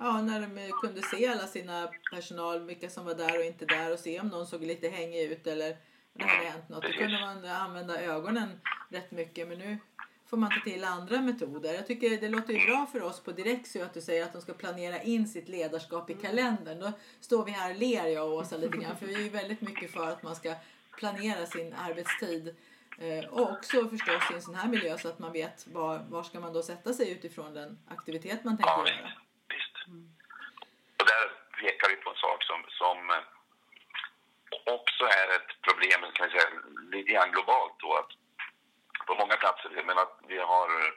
Ja, 0.00 0.22
när 0.22 0.40
de 0.40 0.72
kunde 0.72 1.02
se 1.02 1.26
alla 1.26 1.46
sina 1.46 1.88
personal, 2.12 2.60
vilka 2.60 2.90
som 2.90 3.04
var 3.04 3.14
där 3.14 3.38
och 3.38 3.44
inte 3.44 3.66
där 3.66 3.92
och 3.92 3.98
se 3.98 4.20
om 4.20 4.28
någon 4.28 4.46
såg 4.46 4.62
lite 4.62 4.88
hängig 4.88 5.22
ut 5.22 5.46
eller 5.46 5.76
det 6.12 6.24
hade 6.24 6.48
hänt 6.48 6.68
något. 6.68 6.82
Då 6.82 6.88
kunde 6.88 7.20
man 7.20 7.44
använda 7.44 8.02
ögonen 8.02 8.60
rätt 8.88 9.10
mycket 9.10 9.48
men 9.48 9.58
nu 9.58 9.78
får 10.26 10.36
man 10.36 10.50
ta 10.50 10.70
till 10.70 10.84
andra 10.84 11.20
metoder. 11.20 11.74
Jag 11.74 11.86
tycker 11.86 12.20
det 12.20 12.28
låter 12.28 12.52
ju 12.52 12.66
bra 12.66 12.86
för 12.92 13.02
oss 13.02 13.20
på 13.20 13.32
Direxio 13.32 13.82
att 13.82 13.94
du 13.94 14.00
säger 14.00 14.24
att 14.24 14.32
de 14.32 14.42
ska 14.42 14.52
planera 14.52 15.02
in 15.02 15.28
sitt 15.28 15.48
ledarskap 15.48 16.10
i 16.10 16.14
kalendern. 16.14 16.80
Då 16.80 16.92
står 17.20 17.44
vi 17.44 17.50
här 17.50 17.70
och 17.70 17.76
ler 17.76 18.06
jag 18.06 18.26
och 18.26 18.34
Åsa 18.34 18.56
lite 18.56 18.78
grann 18.78 18.96
för 18.96 19.06
vi 19.06 19.14
är 19.14 19.20
ju 19.20 19.28
väldigt 19.28 19.60
mycket 19.60 19.90
för 19.90 20.08
att 20.08 20.22
man 20.22 20.36
ska 20.36 20.54
planera 20.98 21.46
sin 21.46 21.74
arbetstid 21.74 22.56
eh, 22.98 23.24
och 23.30 23.50
också 23.50 23.88
förstås 23.88 24.30
i 24.30 24.34
en 24.34 24.42
sån 24.42 24.54
här 24.54 24.68
miljö 24.68 24.98
så 24.98 25.08
att 25.08 25.18
man 25.18 25.32
vet 25.32 25.66
var, 25.66 25.98
var 26.08 26.22
ska 26.22 26.40
man 26.40 26.52
då 26.52 26.62
sätta 26.62 26.92
sig 26.92 27.10
utifrån 27.10 27.54
den 27.54 27.78
aktivitet 27.88 28.44
man 28.44 28.56
tänker 28.56 28.92
göra. 28.92 29.12
Mm. 29.88 30.08
Och 30.98 31.06
där 31.12 31.24
pekar 31.60 31.88
vi 31.88 31.96
på 31.96 32.10
en 32.10 32.22
sak 32.26 32.40
som, 32.44 32.60
som 32.80 33.10
eh, 33.10 33.24
också 34.76 35.04
är 35.20 35.28
ett 35.36 35.50
problem, 35.66 36.00
kan 36.12 36.26
vi 36.26 36.32
säga, 36.32 36.50
lite 36.92 37.12
grann 37.12 37.32
globalt 37.32 37.76
då. 37.78 37.90
Att 38.00 38.12
på 39.06 39.14
många 39.14 39.36
platser, 39.36 39.70
jag 39.76 39.86
menar, 39.86 40.06
vi 40.28 40.38
har 40.38 40.68
eh, 40.80 40.92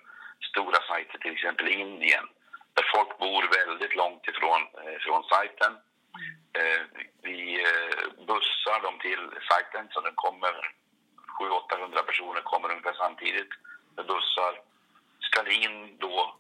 stora 0.49 0.79
sajter, 0.87 1.17
till 1.19 1.33
exempel 1.33 1.67
Indien, 1.67 2.25
där 2.73 2.85
folk 2.95 3.17
bor 3.17 3.43
väldigt 3.59 3.95
långt 3.95 4.27
ifrån 4.27 4.61
eh, 4.61 4.97
från 5.05 5.23
sajten. 5.23 5.73
Eh, 6.59 6.81
vi 7.21 7.39
eh, 7.63 8.25
bussar 8.27 8.81
dem 8.81 8.99
till 8.99 9.23
sajten, 9.49 9.87
så 9.91 10.01
den 10.01 10.15
kommer 10.15 10.53
700-800 11.39 12.03
personer 12.03 12.41
kommer 12.41 12.71
ungefär 12.71 12.93
samtidigt 12.93 13.51
med 13.95 14.05
bussar. 14.05 14.61
Ska 15.19 15.51
in 15.51 15.97
då 15.97 16.35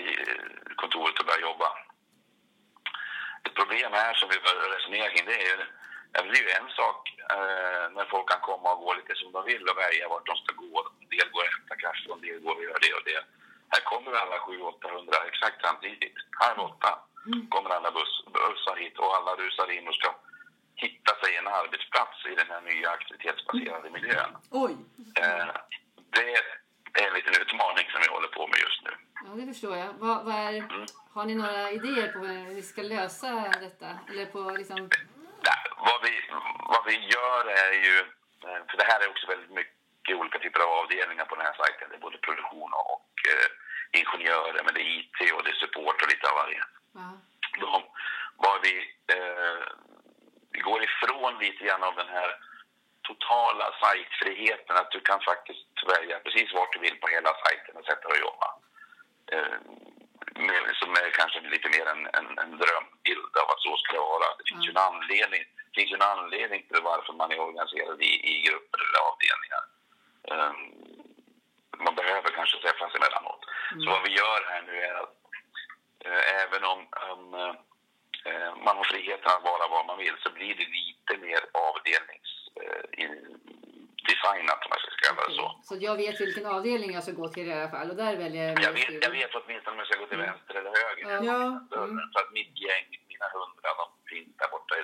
i 0.00 0.02
kontoret 0.76 1.20
och 1.20 1.26
börja 1.26 1.40
jobba. 1.40 1.68
Ett 3.44 3.54
problem 3.54 3.92
här 3.92 4.14
som 4.14 4.28
vi 4.28 4.38
bör 4.44 4.76
resonera 4.76 5.08
kring 5.08 5.26
det 5.26 5.34
är 5.42 5.48
ju 5.50 5.56
det 6.12 6.18
är 6.18 6.42
ju 6.42 6.50
en 6.60 6.70
sak 6.80 7.00
eh, 7.34 7.84
när 7.96 8.06
folk 8.12 8.26
kan 8.28 8.40
komma 8.40 8.68
och 8.72 8.80
gå 8.84 8.94
lite 8.94 9.14
som 9.14 9.32
de 9.32 9.40
vill 9.44 9.64
och 9.68 9.78
välja 9.84 10.08
vart 10.08 10.26
de 10.26 10.36
ska 10.36 10.52
gå. 10.64 10.74
En 11.00 11.08
del 11.16 11.28
går 11.34 11.42
och 11.46 11.54
hämtar 11.54 11.76
kaffe 11.84 12.08
och 12.08 12.16
en 12.16 12.26
del 12.26 12.40
går 12.46 12.56
och 12.56 12.64
gör 12.68 12.80
det 12.86 12.94
och 12.98 13.06
det. 13.10 13.22
Här 13.72 13.82
kommer 13.90 14.12
alla 14.12 14.36
700-800 14.38 15.28
exakt 15.30 15.58
samtidigt. 15.66 16.16
Halv 16.44 16.60
åtta 16.60 16.92
kommer 17.48 17.70
alla 17.70 17.90
buss, 17.90 18.14
bussar 18.34 18.76
hit 18.76 18.98
och 18.98 19.16
alla 19.16 19.32
rusar 19.42 19.70
in 19.76 19.88
och 19.88 19.94
ska 19.94 20.10
hitta 20.84 21.12
sig 21.22 21.36
en 21.36 21.48
arbetsplats 21.60 22.26
i 22.32 22.34
den 22.34 22.48
här 22.52 22.60
nya 22.60 22.90
aktivitetsbaserade 22.90 23.90
miljön. 23.90 24.30
Oj! 24.50 24.76
Eh, 25.22 25.50
det 26.16 26.30
är 27.00 27.08
en 27.08 27.14
liten 27.14 27.34
utmaning 27.42 27.86
som 27.92 28.00
vi 28.04 28.08
håller 28.14 28.28
på 28.28 28.46
med 28.46 28.58
just 28.66 28.82
nu. 28.86 28.92
Ja, 29.24 29.30
det 29.36 29.49
förstår 29.60 29.78
jag. 29.78 29.92
Vad, 30.04 30.24
vad 30.24 30.34
är, 30.34 30.64
har 31.14 31.24
ni 31.24 31.34
några 31.34 31.70
idéer 31.70 32.08
på 32.12 32.18
hur 32.18 32.54
vi 32.54 32.62
ska 32.62 32.82
lösa 32.82 33.30
detta? 33.66 33.88
Eller 34.08 34.26
på 34.26 34.40
liksom... 34.60 34.80
Nej, 35.48 35.62
vad, 35.88 36.00
vi, 36.06 36.14
vad 36.72 36.84
vi 36.90 36.96
gör 37.14 37.42
är 37.64 37.72
ju, 37.86 37.96
eh, 38.46 38.60
för 38.68 38.76
det 38.80 38.88
här 38.90 39.00
är 39.00 39.10
också 39.10 39.26
väldigt 39.26 39.54
mycket 39.60 40.16
olika 40.20 40.38
typer 40.38 40.60
av 40.60 40.70
avdelningar 40.80 41.24
på 41.24 41.34
den 41.36 41.46
här 41.46 41.56
sajten. 41.60 41.88
Det 41.90 41.96
är 41.96 42.06
både 42.08 42.18
produktion 42.18 42.70
och 42.92 43.12
eh, 43.32 43.48
ingenjörer, 44.00 44.62
men 44.64 44.74
det 44.74 44.82
är 44.86 44.90
IT 44.98 45.18
och 45.34 45.42
det 45.44 45.50
är 45.50 45.64
support 45.64 46.02
och 46.02 46.10
lite 46.12 46.30
av 46.30 46.36
varje. 46.42 46.62
Ja. 47.00 47.08
De, 47.62 47.82
vad 48.44 48.58
vi, 48.66 48.74
eh, 49.16 49.62
vi 50.54 50.60
går 50.68 50.80
ifrån 50.88 51.32
lite 51.44 51.64
grann 51.64 51.82
av 51.88 51.94
den 52.02 52.10
här 52.16 52.30
totala 53.08 53.66
sajtfriheten, 53.82 54.76
att 54.76 54.90
du 54.90 55.00
kan 55.00 55.20
faktiskt 55.30 55.74
välja 55.94 56.16
precis 56.24 56.54
vart 56.54 56.72
du 56.72 56.78
vill 56.78 56.96
på 57.00 57.08
hela 57.08 57.30
sajten 57.42 57.76
och 57.76 57.84
sätta 57.84 58.08
dig 58.08 58.18
och 58.20 58.26
jobba. 58.28 58.50
Eh, 59.32 59.58
med, 60.46 60.62
som 60.80 60.90
är 61.02 61.10
kanske 61.10 61.40
lite 61.40 61.68
mer 61.74 61.86
en, 61.94 62.02
en, 62.18 62.28
en 62.42 62.52
drömbild 62.62 63.32
av 63.42 63.48
att 63.52 63.62
så 63.66 63.76
ska 63.76 63.92
det 63.92 64.08
vara. 64.14 64.28
Det 64.38 64.46
finns 64.50 64.68
ju 64.68 64.69
en 64.80 64.86
anledning, 64.94 65.42
det 65.72 65.80
finns 65.80 65.92
en 65.92 66.02
anledning 66.14 66.60
till 66.68 66.82
varför 66.82 67.12
man 67.12 67.32
är 67.32 67.40
organiserad 67.40 68.02
i, 68.02 68.12
i 68.32 68.42
grupper 68.46 68.78
eller 68.84 69.00
avdelningar. 69.10 69.64
Eh, 70.30 70.52
man 71.84 71.94
behöver 71.94 72.30
kanske 72.30 72.56
träffas 72.58 72.94
emellanåt. 72.94 73.42
Så 73.84 73.90
vad 73.90 74.02
vi 74.02 74.10
gör 74.20 74.40
här 74.50 74.62
nu 74.62 74.74
är 74.88 74.94
att 75.02 75.14
eh, 76.04 76.42
även 76.42 76.64
om, 76.64 76.80
eh, 77.34 77.54
eh, 78.32 78.56
man 78.64 78.76
har 78.76 78.84
friheten 78.84 79.32
att 79.36 79.42
vara 79.50 79.68
var 79.68 79.84
man 79.84 79.98
vill 79.98 80.16
så 80.22 80.30
blir 80.32 80.54
det 80.60 80.68
lite 80.80 81.12
mer 81.26 81.40
avdelnings 81.68 82.30
eh, 82.62 83.04
in- 83.04 83.40
designat 84.10 84.64
om 84.66 84.70
jag 84.74 84.80
ska 84.80 84.90
kalla 85.06 85.28
det 85.28 85.34
så. 85.34 85.46
Så 85.68 85.76
jag 85.88 85.96
vet 85.96 86.20
vilken 86.20 86.46
avdelning 86.46 86.90
jag 86.94 87.02
ska 87.02 87.12
gå 87.12 87.28
till 87.28 87.48
i 87.48 87.52
alla 87.52 87.70
fall 87.70 87.90
och 87.90 87.96
där 87.96 88.16
väljer 88.16 88.44
jag 88.48 88.62
Jag 88.62 88.72
vet, 88.72 89.02
jag 89.06 89.10
vet 89.10 89.34
åtminstone 89.34 89.72
om 89.74 89.78
jag 89.78 89.86
ska 89.88 89.98
gå 90.02 90.06
till 90.06 90.18
vänster 90.18 90.54
eller 90.54 90.72
höger. 90.82 91.04
Ja. 91.14 91.18
Ja, 91.32 91.38
Dörren, 91.70 92.10
Så 92.12 92.18
att 92.22 92.30
mitt 92.32 92.54
gäng, 92.66 92.86
mina 93.12 93.26
hundra, 93.38 93.68
de 93.80 93.86
finns 94.10 94.36
där 94.40 94.48
borta 94.54 94.72
i 94.80 94.82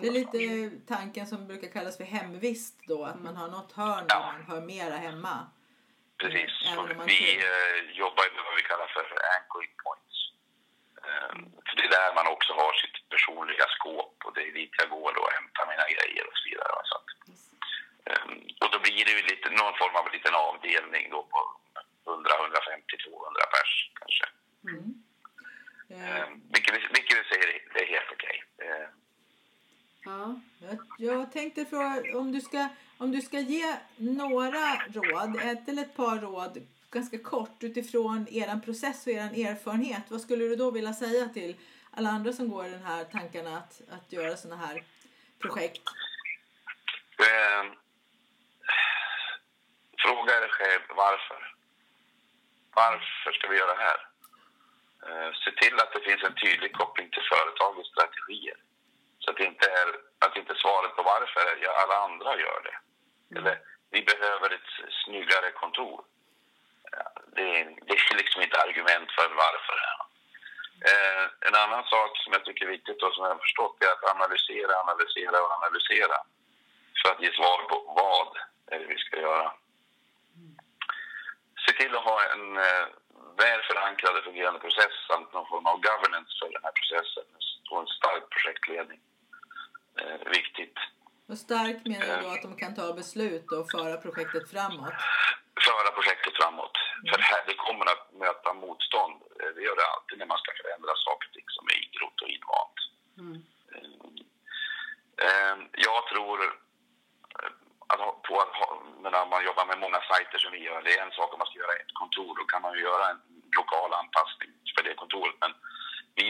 det 0.00 0.06
är 0.08 0.12
lite 0.20 0.70
tanken 0.94 1.26
som 1.26 1.46
brukar 1.46 1.68
kallas 1.76 1.96
för 1.96 2.04
hemvist 2.04 2.76
då, 2.92 3.04
att 3.04 3.20
man 3.26 3.36
har 3.36 3.48
något 3.48 3.72
hörn 3.72 4.06
där 4.08 4.20
man 4.20 4.42
hör 4.50 4.60
mera 4.74 4.96
hemma. 5.06 5.34
Precis. 6.22 6.52
Vi 7.12 7.20
eh, 7.50 7.78
jobbar 8.02 8.24
med 8.34 8.42
vad 8.48 8.56
vi 8.60 8.62
kallar 8.70 8.88
för 8.96 9.04
anchoring 9.36 9.74
points. 9.84 10.16
Eh, 11.06 11.32
för 11.66 11.74
det 11.76 11.84
är 11.88 11.92
där 11.98 12.10
man 12.18 12.26
också 12.34 12.50
har 12.60 12.72
sitt 12.82 12.96
personliga 13.14 13.66
skåp 13.76 14.14
och 14.24 14.32
det 14.34 14.42
är 14.48 14.52
dit 14.60 14.72
jag 14.82 14.88
går 14.96 15.10
då 15.16 15.20
och 15.26 15.34
hämtar 15.38 15.64
mina 15.72 15.86
grejer 15.94 16.24
och 16.30 16.36
så 16.40 16.44
vidare. 16.50 16.72
Så 16.90 16.94
att, 17.00 17.08
eh, 18.08 18.24
och 18.62 18.70
då 18.72 18.78
blir 18.86 19.02
det 19.06 19.14
ju 19.18 19.22
lite, 19.32 19.46
någon 19.60 19.76
form 19.82 19.96
av 20.00 20.06
liten 20.16 20.34
avdelning 20.48 21.04
då 21.14 21.20
på 21.32 21.38
100, 22.10 22.30
150, 22.40 22.96
200 23.06 23.40
pers 23.54 23.72
kanske. 24.00 24.26
Eh, 24.68 26.18
Eh, 26.18 26.26
vilket, 26.54 26.74
vi- 26.74 26.88
vilket 26.98 27.16
vi 27.20 27.24
säger 27.30 27.46
det 27.74 27.80
är 27.84 27.90
helt 27.96 28.12
okej. 28.16 28.36
Eh, 28.66 28.88
Ja. 30.06 30.40
Jag, 31.04 31.32
tänkte 31.32 31.64
fråga 31.64 32.02
om 32.14 32.32
du, 32.32 32.40
ska, 32.40 32.68
om 32.98 33.12
du 33.12 33.20
ska 33.20 33.38
ge 33.38 33.76
några 33.96 34.76
råd, 34.92 35.36
ett 35.42 35.68
eller 35.68 35.82
ett 35.82 35.96
par 35.96 36.18
råd, 36.18 36.66
ganska 36.90 37.18
kort 37.18 37.62
utifrån 37.62 38.26
er 38.30 38.60
process 38.64 39.06
och 39.06 39.12
er 39.12 39.48
erfarenhet. 39.50 40.02
Vad 40.08 40.20
skulle 40.20 40.44
du 40.44 40.56
då 40.56 40.70
vilja 40.70 40.92
säga 40.92 41.28
till 41.28 41.56
alla 41.90 42.08
andra 42.10 42.32
som 42.32 42.48
går 42.48 42.66
i 42.66 42.70
den 42.70 42.82
här 42.82 43.04
tankarna 43.04 43.58
att, 43.58 43.80
att 43.90 44.12
göra 44.12 44.36
sådana 44.36 44.66
här 44.66 44.84
projekt? 45.38 45.82
Eh, 47.18 47.64
fråga 50.04 50.40
dig 50.40 50.50
själv 50.50 50.82
varför. 50.88 51.54
Varför 52.74 53.32
ska 53.32 53.48
vi 53.48 53.56
göra 53.56 53.74
det 53.74 53.82
här? 53.88 54.00
Eh, 55.06 55.32
se 55.44 55.50
till 55.50 55.74
att 55.80 55.92
det 55.92 56.00
finns 56.00 56.22
en 56.22 56.34
tydlig 56.34 56.72
koppling 56.72 57.10
till 57.10 57.22
företagets 57.32 57.88
strategier. 57.88 58.56
Så 59.24 59.30
att 59.30 59.36
det 59.36 59.44
inte 59.44 59.66
är 59.70 59.88
att 60.26 60.36
inte 60.36 60.54
svaret 60.54 60.96
på 60.96 61.02
varför 61.02 61.40
är 61.40 61.56
ja, 61.62 61.70
alla 61.82 61.96
andra 62.06 62.40
gör 62.40 62.60
det. 62.68 62.76
Eller 63.38 63.58
vi 63.90 64.02
behöver 64.02 64.50
ett 64.50 64.70
snyggare 65.04 65.50
kontor. 65.50 66.04
Det, 67.36 67.60
är, 67.60 67.64
det 67.86 67.92
är 67.92 68.16
liksom 68.16 68.42
inte 68.42 68.62
argument 68.66 69.10
för 69.12 69.28
varför. 69.28 69.78
Eh, 70.90 71.24
en 71.48 71.54
annan 71.64 71.84
sak 71.84 72.10
som 72.18 72.32
jag 72.32 72.44
tycker 72.44 72.64
är 72.64 72.70
viktigt 72.70 73.02
och 73.02 73.14
som 73.14 73.24
jag 73.24 73.34
har 73.34 73.38
förstått 73.46 73.76
är 73.84 73.90
att 73.92 74.10
analysera, 74.14 74.80
analysera 74.84 75.36
och 75.42 75.52
analysera 75.58 76.16
för 77.00 77.08
att 77.12 77.22
ge 77.22 77.32
svar 77.32 77.58
på 77.70 77.76
vad 78.00 78.30
är 78.72 78.78
det 78.78 78.86
vi 78.94 78.98
ska 78.98 79.20
göra. 79.20 79.52
Se 81.66 81.72
till 81.72 81.96
att 81.96 82.04
ha 82.04 82.18
en 82.32 82.56
eh, 82.56 82.86
väl 83.36 83.60
förankrad 83.62 84.16
och 84.16 84.24
fungerande 84.24 84.60
process 84.60 84.94
samt 85.08 85.32
någon 85.32 85.48
form 85.48 85.66
av 85.66 85.80
governance 85.80 86.32
för 86.40 86.52
den 86.52 86.64
här 86.64 86.72
processen 86.78 87.24
och 87.70 87.80
en 87.80 87.86
stark 87.86 88.24
projektledning. 88.30 89.00
Eh, 90.00 90.28
viktigt. 90.38 90.76
Och 91.28 91.38
stark 91.38 91.78
menar 91.92 92.06
jag 92.06 92.22
då 92.22 92.28
att 92.28 92.42
de 92.42 92.56
kan 92.56 92.74
ta 92.74 92.92
beslut 92.92 93.52
och 93.52 93.70
föra 93.70 93.96
projektet 93.96 94.50
framåt. 94.50 94.94
Föra 95.68 95.90
projektet 95.98 96.34
framåt. 96.40 96.76
För 97.10 97.18
här, 97.30 97.42
det 97.46 97.54
kommer 97.54 97.86
att 97.92 98.04
möta 98.24 98.52
motstånd. 98.54 99.16
Eh, 99.40 99.50
Det 99.56 99.62
gör 99.66 99.76
det 99.76 99.86
alltid 99.94 100.18
när 100.18 100.26
man 100.32 100.38
ska 100.42 100.50
förändra 100.62 100.92
saker 101.06 101.26
och 101.28 101.34
ting 101.34 101.48
som 101.56 101.64
är 101.72 101.76
ingrott 101.84 102.18
och 102.24 102.28
invant. 102.36 102.78
Eh, 105.26 105.56
Jag 105.88 106.00
tror 106.10 106.36
eh, 107.42 107.52
att 107.92 108.22
på 108.26 108.34
att 108.42 108.54
när 109.02 109.26
man 109.32 109.44
jobbar 109.48 109.66
med 109.66 109.78
många 109.84 110.00
sajter 110.10 110.38
som 110.38 110.52
vi 110.52 110.60
gör, 110.68 110.82
det 110.82 110.92
är 110.98 111.02
en 111.06 111.16
sak 111.18 111.32
om 111.32 111.38
man 111.38 111.48
ska 111.48 111.58
göra 111.58 111.76
ett 111.82 111.94
kontor, 112.00 112.32
då 112.38 112.44
kan 112.44 112.62
man 112.62 112.74
ju 112.74 112.80
göra 112.80 113.04
en 113.10 113.20
lokal 113.58 113.90
anpassning 114.00 114.50
för 114.74 114.82
det 114.84 114.94
kontoret. 114.94 115.36
Men 115.40 115.52
vi 116.14 116.26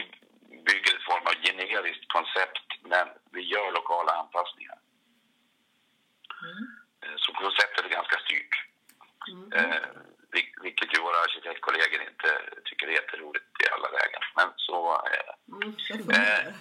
bygger 0.54 0.96
ett 0.96 1.02
form 1.10 1.26
av 1.26 1.34
generiskt 1.48 2.08
koncept, 2.12 2.68
men 2.82 3.08
vi 3.32 3.42
gör 3.42 3.72
lokala 3.72 4.12
anpassningar. 4.12 4.78
Eh, 7.04 7.16
Så 7.16 7.32
konceptet 7.32 7.84
är 7.84 7.88
ganska 7.88 8.18
styrt. 8.18 8.54
Eh, 9.54 9.80
vil- 10.32 10.54
vilket 10.62 10.94
ju 10.94 11.00
våra 11.02 11.18
arkitektkollegor 11.18 12.00
inte 12.10 12.28
tycker 12.64 12.86
är 12.86 12.92
jätteroligt 12.92 13.44
i 13.64 13.68
alla 13.74 13.88
lägen. 13.98 14.22
Men 14.36 14.48
så, 14.56 14.78
eh, 14.94 15.34
fungerar. 15.88 16.52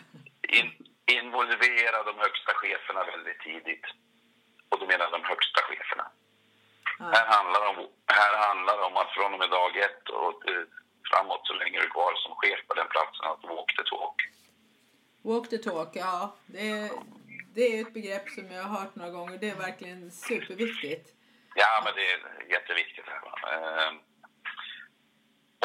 in, 0.50 0.70
involvera 1.18 2.04
de 2.04 2.18
högsta 2.18 2.54
cheferna 2.54 3.04
väldigt 3.04 3.40
tidigt. 3.40 3.86
Och 4.70 4.80
då 4.80 4.86
menar 4.86 5.06
jag 5.06 5.12
de 5.12 5.24
högsta 5.24 5.62
cheferna. 5.62 6.12
Här, 7.00 7.26
handlar 7.38 7.68
om, 7.70 7.88
här 8.08 8.48
handlar 8.48 8.78
det 8.78 8.84
om 8.84 8.98
att 8.98 9.12
från 9.14 9.34
och 9.34 9.40
med 9.40 9.50
dag 9.50 9.78
ett 9.78 10.10
och 10.10 10.50
eh, 10.50 10.64
framåt 11.10 11.48
så 11.48 11.54
länge 11.54 11.80
du 11.80 11.86
är 11.86 11.90
kvar 11.90 12.16
chef 12.44 12.60
på 12.68 12.74
den 12.74 12.88
platsen 12.94 13.26
att 13.32 13.44
walk 13.44 13.70
the 13.78 13.84
talk. 13.84 14.18
Walk 15.30 15.50
the 15.50 15.58
talk, 15.58 15.90
ja. 15.94 16.36
Det 16.46 16.70
är, 16.70 16.90
det 17.56 17.66
är 17.68 17.82
ett 17.82 17.94
begrepp 17.94 18.30
som 18.30 18.52
jag 18.52 18.64
har 18.64 18.80
hört 18.80 18.96
några 18.96 19.12
gånger. 19.18 19.38
Det 19.38 19.50
är 19.50 19.56
verkligen 19.68 20.12
superviktigt. 20.12 21.06
Ja, 21.56 21.72
men 21.86 21.94
det 21.98 22.06
är 22.14 22.20
jätteviktigt. 22.56 23.08
Här? 23.14 23.24
Ehm, 23.54 23.96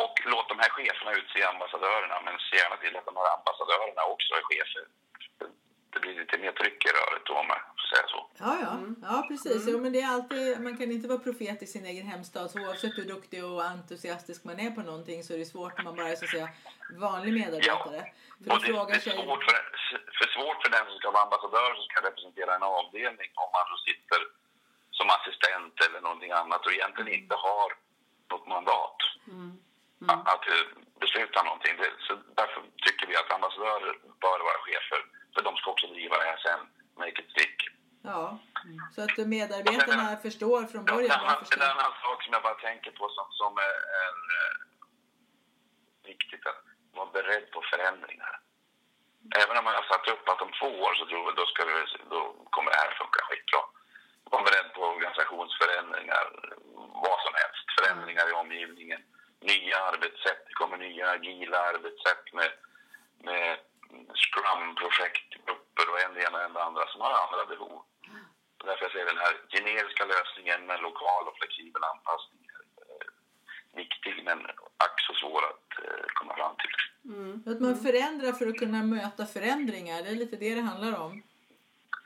och 0.04 0.16
låt 0.32 0.48
de 0.48 0.58
här 0.58 0.70
cheferna 0.78 1.10
utse 1.20 1.44
ambassadörerna, 1.44 2.16
men 2.24 2.34
se 2.38 2.56
gärna 2.56 2.76
till 2.76 2.96
att 2.96 3.08
de 3.10 3.16
här 3.20 3.30
ambassadörerna 3.38 4.02
också 4.14 4.30
är 4.38 4.42
chefer. 4.50 4.84
Det 5.92 6.00
blir 6.00 6.14
lite 6.20 6.38
mer 6.38 6.52
tryck 6.52 6.80
i 6.84 6.90
röret 6.98 7.24
då, 7.26 7.34
får 7.34 7.77
säga 7.92 8.07
så. 8.14 8.20
Ja, 8.44 8.53
ja. 8.64 8.72
ja 9.03 9.27
precis. 9.29 9.64
Jo, 9.68 9.81
men 9.81 9.92
det 9.92 10.01
är 10.01 10.09
alltid, 10.14 10.61
man 10.61 10.77
kan 10.79 10.92
inte 10.92 11.09
vara 11.09 11.18
profet 11.18 11.62
i 11.62 11.66
sin 11.66 11.87
egen 11.87 12.07
hemstad. 12.07 12.51
Så 12.51 12.59
oavsett 12.61 12.98
hur 12.98 13.09
duktig 13.14 13.44
och 13.44 13.64
entusiastisk 13.64 14.44
man 14.44 14.61
är 14.61 14.70
på 14.70 14.83
någonting 14.90 15.22
så 15.24 15.35
är 15.35 15.38
det 15.38 15.44
svårt 15.55 15.77
när 15.77 15.85
man 15.85 15.96
bara 15.96 16.09
är 16.09 16.16
så 16.16 16.24
att 16.24 16.31
säga 16.31 16.48
vanlig 17.07 17.33
medarbetare. 17.40 18.01
För 18.44 18.51
Och 18.53 18.61
det, 18.61 18.66
frågar 18.66 18.87
det 18.87 19.01
är 19.01 19.01
sig... 19.01 19.12
svårt 19.12 19.42
för, 19.48 19.59
för 20.18 20.27
svårt 20.37 20.59
för 20.62 20.70
den 20.77 20.85
som 20.88 20.96
ska 20.98 21.11
vara 21.11 21.24
ambassadör 21.29 21.68
som 21.74 21.85
ska 21.90 21.98
representera 22.09 22.51
en 22.59 22.66
avdelning 22.79 23.31
om 23.42 23.48
man 23.57 23.66
då 23.72 23.77
sitter 23.88 24.20
som 24.98 25.07
assistent 25.16 25.74
eller 25.87 26.01
någonting 26.01 26.33
annat 26.42 26.66
och 26.66 26.72
egentligen 26.72 27.12
inte 27.18 27.35
har 27.46 27.68
något 28.31 28.46
mandat 28.55 28.98
att, 30.07 30.29
att 30.35 30.44
eh, 30.55 30.66
besluta 31.01 31.42
någonting. 31.42 31.74
Det, 31.81 31.90
så 32.07 32.12
därför 32.40 32.61
tycker 32.87 33.07
vi 33.07 33.16
att 33.16 33.33
ambassadörer 33.33 33.94
bör 34.24 34.38
vara 34.48 34.61
chefer 34.66 35.01
för 35.35 35.42
de 35.42 35.57
ska 35.57 35.70
också 35.70 35.87
driva 35.87 36.16
det 36.18 36.29
här 36.31 36.40
sen, 36.46 36.61
make 37.01 37.18
it 37.22 37.31
stick. 37.35 37.57
Ja, 38.14 38.38
så 38.94 38.98
att 39.04 39.16
medarbetarna 39.36 40.16
förstår 40.26 40.60
från 40.72 40.84
början 40.84 41.18
en, 41.18 41.26
varför 41.26 41.34
annan, 41.34 41.46
ska... 41.46 41.56
en 41.60 41.70
annan 41.70 41.92
sak 42.04 42.18
som 42.22 42.32
jag 42.32 42.42
bara 42.42 42.60
tänker 42.68 42.90
på 42.98 43.04
som, 43.16 43.26
som 43.40 43.52
är, 43.68 43.76
är 44.04 44.14
eh, 44.38 44.54
viktigt 46.10 46.46
att 46.50 46.62
vara 46.98 47.10
beredd 47.16 47.50
på 47.54 47.60
förändringar. 47.72 48.32
Även 49.42 49.58
om 49.58 49.64
man 49.64 49.78
har 49.80 49.86
satt 49.92 50.08
upp 50.14 50.28
att 50.28 50.42
om 50.46 50.52
två 50.60 50.70
år 50.86 50.92
så 50.94 51.04
tror 51.06 51.22
vi, 51.26 51.32
då, 51.40 51.46
ska 51.46 51.64
vi, 51.64 51.74
då 52.14 52.20
kommer 52.54 52.70
det 52.70 52.80
här 52.82 52.98
funka 53.00 53.20
skitbra. 53.28 53.62
Var 54.32 54.42
beredd 54.48 54.68
på 54.74 54.80
organisationsförändringar, 54.92 56.24
vad 57.06 57.18
som 57.24 57.34
helst. 57.42 57.66
Förändringar 57.78 58.26
i 58.30 58.32
omgivningen, 58.42 59.00
nya 59.52 59.76
arbetssätt. 59.90 60.42
Det 60.48 60.54
kommer 60.60 60.76
nya 60.76 61.10
agila 61.10 61.58
arbetssätt 61.72 62.24
med, 62.38 62.50
med 63.28 63.58
Scrum-projektgrupper 64.22 65.86
och 65.90 66.00
en 66.04 66.14
det 66.14 66.22
ena 66.26 66.38
och 66.38 66.44
en 66.44 66.52
det 66.52 66.64
andra 66.68 66.86
som 66.86 67.00
har 67.00 67.12
andra 67.24 67.44
behov. 67.54 67.82
Därför 68.64 68.84
jag 68.84 68.92
säger 68.92 69.06
den 69.06 69.24
här 69.24 69.34
generiska 69.48 70.04
lösningen 70.04 70.66
med 70.66 70.80
lokal 70.82 71.28
och 71.28 71.36
flexibel 71.38 71.82
anpassning 71.84 72.42
är 72.56 72.62
eh, 72.82 73.08
viktig 73.82 74.24
men 74.24 74.38
ack 74.76 74.96
så 75.06 75.14
svår 75.14 75.42
att 75.44 75.84
eh, 75.84 76.04
komma 76.14 76.34
fram 76.36 76.56
till. 76.56 76.74
Att 77.52 77.60
man 77.60 77.76
förändrar 77.76 78.32
för 78.32 78.46
att 78.46 78.58
kunna 78.58 78.82
möta 78.82 79.26
förändringar. 79.26 80.02
Det 80.02 80.08
är 80.08 80.14
lite 80.14 80.36
det 80.36 80.54
det 80.54 80.60
handlar 80.60 81.00
om. 81.00 81.22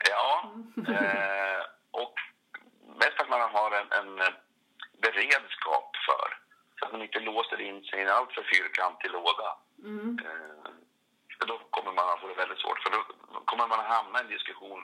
Ja, 0.09 0.53
eh, 0.87 1.61
och 1.91 2.15
mest 3.01 3.19
att 3.19 3.29
man 3.29 3.41
har 3.41 3.71
en, 3.71 3.91
en 3.99 4.33
beredskap 5.01 5.89
för. 6.07 6.27
Så 6.79 6.85
att 6.85 6.91
man 6.91 7.01
inte 7.01 7.19
låser 7.19 7.61
in 7.61 7.83
sig 7.83 7.99
i 7.99 8.01
en 8.01 8.09
alltför 8.09 8.43
fyrkantig 8.53 9.11
låda. 9.11 9.49
Eh, 10.27 10.71
för 11.39 11.45
då 11.47 11.57
kommer 11.69 11.91
man 11.91 12.09
att 12.09 12.19
få 12.19 12.27
det 12.27 12.33
väldigt 12.33 12.59
svårt. 12.59 12.83
För 12.83 12.91
då 12.91 13.01
kommer 13.45 13.67
man 13.67 13.79
att 13.79 13.95
hamna 13.97 14.19
i 14.19 14.21
en 14.21 14.29
diskussion 14.29 14.83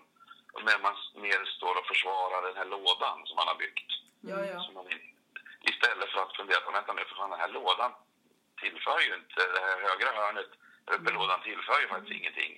när 0.68 0.80
man 0.86 0.96
mer 1.26 1.40
står 1.58 1.74
och 1.80 1.86
försvarar 1.92 2.42
den 2.48 2.58
här 2.60 2.66
lådan 2.76 3.18
som 3.28 3.36
man 3.36 3.48
har 3.52 3.56
byggt. 3.64 3.90
Ja, 4.32 4.46
ja. 4.52 4.60
Som 4.64 4.74
man, 4.74 4.86
istället 5.72 6.10
för 6.14 6.20
att 6.24 6.36
fundera 6.36 6.60
på, 6.62 6.72
vänta 6.72 6.94
nu, 6.94 7.04
för 7.06 7.16
fan 7.16 7.30
den 7.30 7.40
här 7.40 7.50
lådan 7.60 7.92
tillför 8.62 9.00
ju 9.08 9.12
inte, 9.20 9.40
det 9.56 9.62
här 9.68 9.78
högra 9.88 10.10
hörnet 10.22 10.50
uppe 10.94 11.10
i 11.12 11.14
lådan 11.14 11.42
tillför 11.42 11.82
ju 11.82 11.88
faktiskt 11.88 12.12
ingenting 12.20 12.52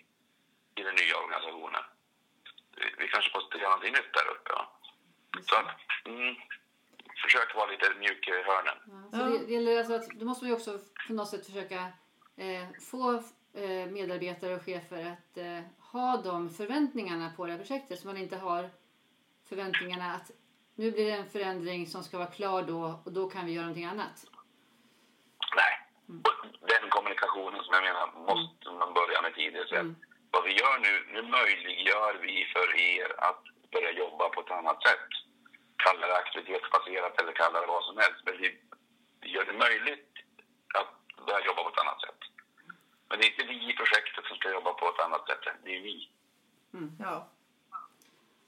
i 0.79 0.81
den 0.83 0.95
nya 0.95 1.15
organisationen. 1.23 1.83
Vi- 2.75 2.95
Vi 2.97 3.07
kanske 3.07 3.37
måste 3.37 3.57
göra 3.57 3.69
någonting 3.69 3.93
nytt 3.93 4.13
där 4.13 4.27
uppe. 4.35 4.51
Va? 4.53 4.65
Så 5.49 5.55
att, 5.55 5.67
mm, 6.05 6.35
försök 7.23 7.55
vara 7.55 7.71
lite 7.71 7.93
mjuk 7.99 8.27
i 8.27 8.31
hörnen. 8.31 8.77
Ja, 9.11 9.17
så 9.19 9.25
det, 9.25 9.45
det 9.45 9.53
gäller 9.53 9.77
alltså 9.77 9.93
att, 9.95 10.07
då 10.19 10.25
måste 10.25 10.43
man 10.45 10.49
ju 10.49 10.55
också 10.55 10.79
på 11.07 11.13
något 11.13 11.29
sätt 11.29 11.45
försöka 11.45 11.79
eh, 12.37 12.65
få 12.91 13.13
eh, 13.53 13.85
medarbetare 13.97 14.55
och 14.55 14.65
chefer 14.65 15.01
att 15.13 15.37
eh, 15.37 15.59
ha 15.91 16.17
de 16.17 16.49
förväntningarna 16.49 17.33
på 17.37 17.45
det 17.45 17.51
här 17.51 17.59
projektet 17.59 17.99
så 17.99 18.07
man 18.07 18.17
inte 18.17 18.37
har 18.37 18.69
förväntningarna 19.49 20.13
att 20.15 20.31
nu 20.75 20.91
blir 20.91 21.05
det 21.05 21.17
en 21.17 21.29
förändring 21.29 21.87
som 21.87 22.03
ska 22.03 22.17
vara 22.17 22.35
klar 22.39 22.63
då 22.63 23.01
och 23.05 23.11
då 23.11 23.29
kan 23.29 23.45
vi 23.45 23.51
göra 23.51 23.65
någonting 23.65 23.85
annat. 23.85 24.25
Nej, 25.59 25.73
Och 26.61 26.67
den 26.67 26.89
kommunikationen 26.89 27.63
som 27.63 27.73
jag 27.73 27.83
menar 27.83 28.07
måste 28.29 28.69
man 28.81 28.93
börja 28.93 29.21
med 29.21 29.33
tidigt. 29.35 29.71
Att 29.79 29.85
Vad 30.31 30.43
vi 30.43 30.53
gör 30.61 30.77
nu, 30.87 30.93
nu 31.13 31.21
möjliggör 31.37 32.13
vi 32.21 32.35
för 32.53 32.67
er 32.91 33.09
att 33.27 33.43
börja 33.71 33.91
jobba 33.91 34.29
på 34.29 34.41
ett 34.41 34.51
annat 34.51 34.83
sätt. 34.87 35.09
Kalla 35.85 36.07
det 36.07 36.17
aktivitetsbaserat 36.17 37.21
eller 37.21 37.31
kalla 37.31 37.61
det 37.61 37.67
vad 37.67 37.83
som 37.83 37.97
helst. 37.97 38.21
Men 38.25 38.37
vi 38.41 38.49
gör 39.33 39.45
det 39.45 39.57
möjligt 39.65 40.11
att 40.79 40.91
börja 41.25 41.45
jobba 41.45 41.63
på 41.63 41.69
ett 41.69 41.83
annat 41.83 42.01
sätt. 42.01 42.20
Men 43.11 43.19
det 43.19 43.25
är 43.25 43.31
inte 43.31 43.43
vi 43.53 43.71
i 43.71 43.75
projektet 43.75 44.25
som 44.25 44.37
ska 44.37 44.51
jobba 44.51 44.73
på 44.73 44.85
ett 44.89 45.05
annat 45.05 45.27
sätt, 45.27 45.55
det 45.63 45.75
är 45.77 45.81
ni. 45.81 46.09
Ja. 46.99 47.27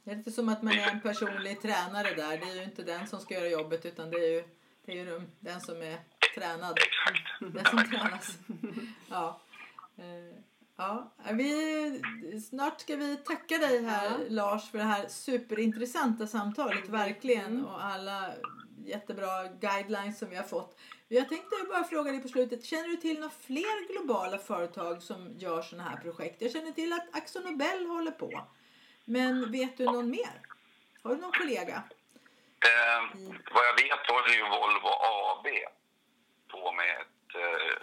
Det 0.04 0.12
är 0.12 0.16
lite 0.16 0.32
som 0.32 0.50
att 0.50 0.62
man 0.64 0.74
är 0.74 0.88
en 0.90 1.02
personlig 1.02 1.62
tränare 1.62 2.14
där. 2.14 2.38
Det 2.38 2.46
är 2.52 2.56
ju 2.56 2.64
inte 2.64 2.84
den 2.84 3.08
som 3.08 3.20
ska 3.20 3.34
göra 3.34 3.48
jobbet 3.50 3.86
utan 3.86 4.10
det 4.12 4.18
är 4.18 4.32
ju, 4.32 4.44
det 4.86 4.92
är 4.92 4.96
ju 4.96 5.22
den- 5.40 5.62
som 5.62 5.82
är 5.82 5.98
tränad. 6.36 6.78
Exakt. 6.80 7.40
Den 7.54 7.66
som 7.66 7.90
tränas. 7.92 8.38
Ja. 9.10 9.42
Eh, 9.98 10.38
Ja, 10.76 11.12
vi, 11.32 12.02
snart 12.50 12.82
ska 12.82 12.96
vi 12.96 13.18
tacka 13.18 13.58
dig 13.58 13.84
här 13.84 14.06
Ja. 14.06 14.18
Lars 14.30 14.72
för 14.72 14.78
det 14.78 14.84
här 14.84 15.08
superintressanta 15.08 16.28
samtalet 16.28 16.90
verkligen 16.90 17.66
och 17.66 17.84
alla 17.84 18.34
jättebra 18.86 19.44
guidelines 19.48 20.20
som 20.20 20.30
vi 20.30 20.36
har 20.36 20.44
fått. 20.44 20.80
Jag 21.20 21.30
tänkte 21.30 21.56
bara 21.70 21.84
fråga 21.84 22.12
dig 22.12 22.22
på 22.22 22.28
slutet, 22.28 22.66
känner 22.66 22.88
du 22.88 22.96
till 22.96 23.20
några 23.20 23.34
fler 23.48 23.88
globala 23.92 24.38
företag 24.38 25.04
som 25.04 25.20
gör 25.38 25.62
sådana 25.62 25.90
här 25.90 25.98
projekt? 25.98 26.42
Jag 26.42 26.52
känner 26.52 26.72
till 26.72 26.94
att 26.94 27.08
Axo 27.18 27.40
Nobel 27.40 27.86
håller 27.86 28.12
på. 28.12 28.48
Men 29.06 29.52
vet 29.52 29.78
du 29.78 29.86
någon 29.86 30.10
mer? 30.10 30.36
Har 31.04 31.16
du 31.16 31.22
någon 31.22 31.40
kollega? 31.42 31.78
Eh, 32.70 33.02
vad 33.56 33.64
jag 33.70 33.76
vet 33.84 34.04
håller 34.12 34.34
ju 34.38 34.44
Volvo 34.56 34.92
AB 35.12 35.48
på 36.52 36.72
med 36.80 36.92
ett 37.02 37.30
eh, 37.44 37.76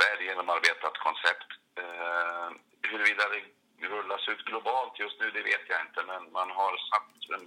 väl 0.00 0.18
genomarbetat 0.26 0.96
koncept. 1.06 1.50
Eh, 1.82 2.48
huruvida 2.90 3.24
det 3.32 3.42
rullas 3.94 4.28
ut 4.28 4.44
globalt 4.44 4.98
just 4.98 5.20
nu, 5.20 5.30
det 5.30 5.42
vet 5.42 5.64
jag 5.68 5.80
inte. 5.86 6.00
Men 6.10 6.32
man 6.32 6.50
har 6.50 6.72
satt 6.90 7.12
en 7.36 7.46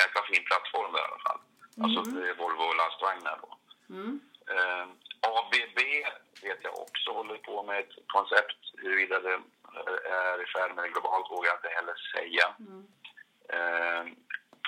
jäkla 0.00 0.22
fin 0.30 0.44
plattform 0.48 0.92
där 0.92 1.04
i 1.04 1.08
alla 1.10 1.22
fall. 1.28 1.40
Alltså 1.82 2.00
det 2.14 2.28
är 2.30 2.34
Volvo 2.34 2.66
lastvagnar 2.80 3.38
då. 3.42 3.50
Eh, 4.54 4.86
ABB 5.20 5.78
vet 6.42 6.58
jag 6.62 6.78
också 6.78 7.12
håller 7.12 7.36
på 7.36 7.62
med 7.62 7.78
ett 7.80 7.94
koncept. 8.06 8.58
Huruvida 8.82 9.20
det 9.20 9.34
eh, 9.34 10.12
är 10.12 10.42
i 10.42 10.46
färd 10.46 10.74
med 10.76 10.92
globalt 10.92 11.30
vågar 11.30 11.48
jag 11.50 11.58
inte 11.58 11.76
heller 11.78 11.96
säga. 12.14 12.46
Eh, 13.56 14.04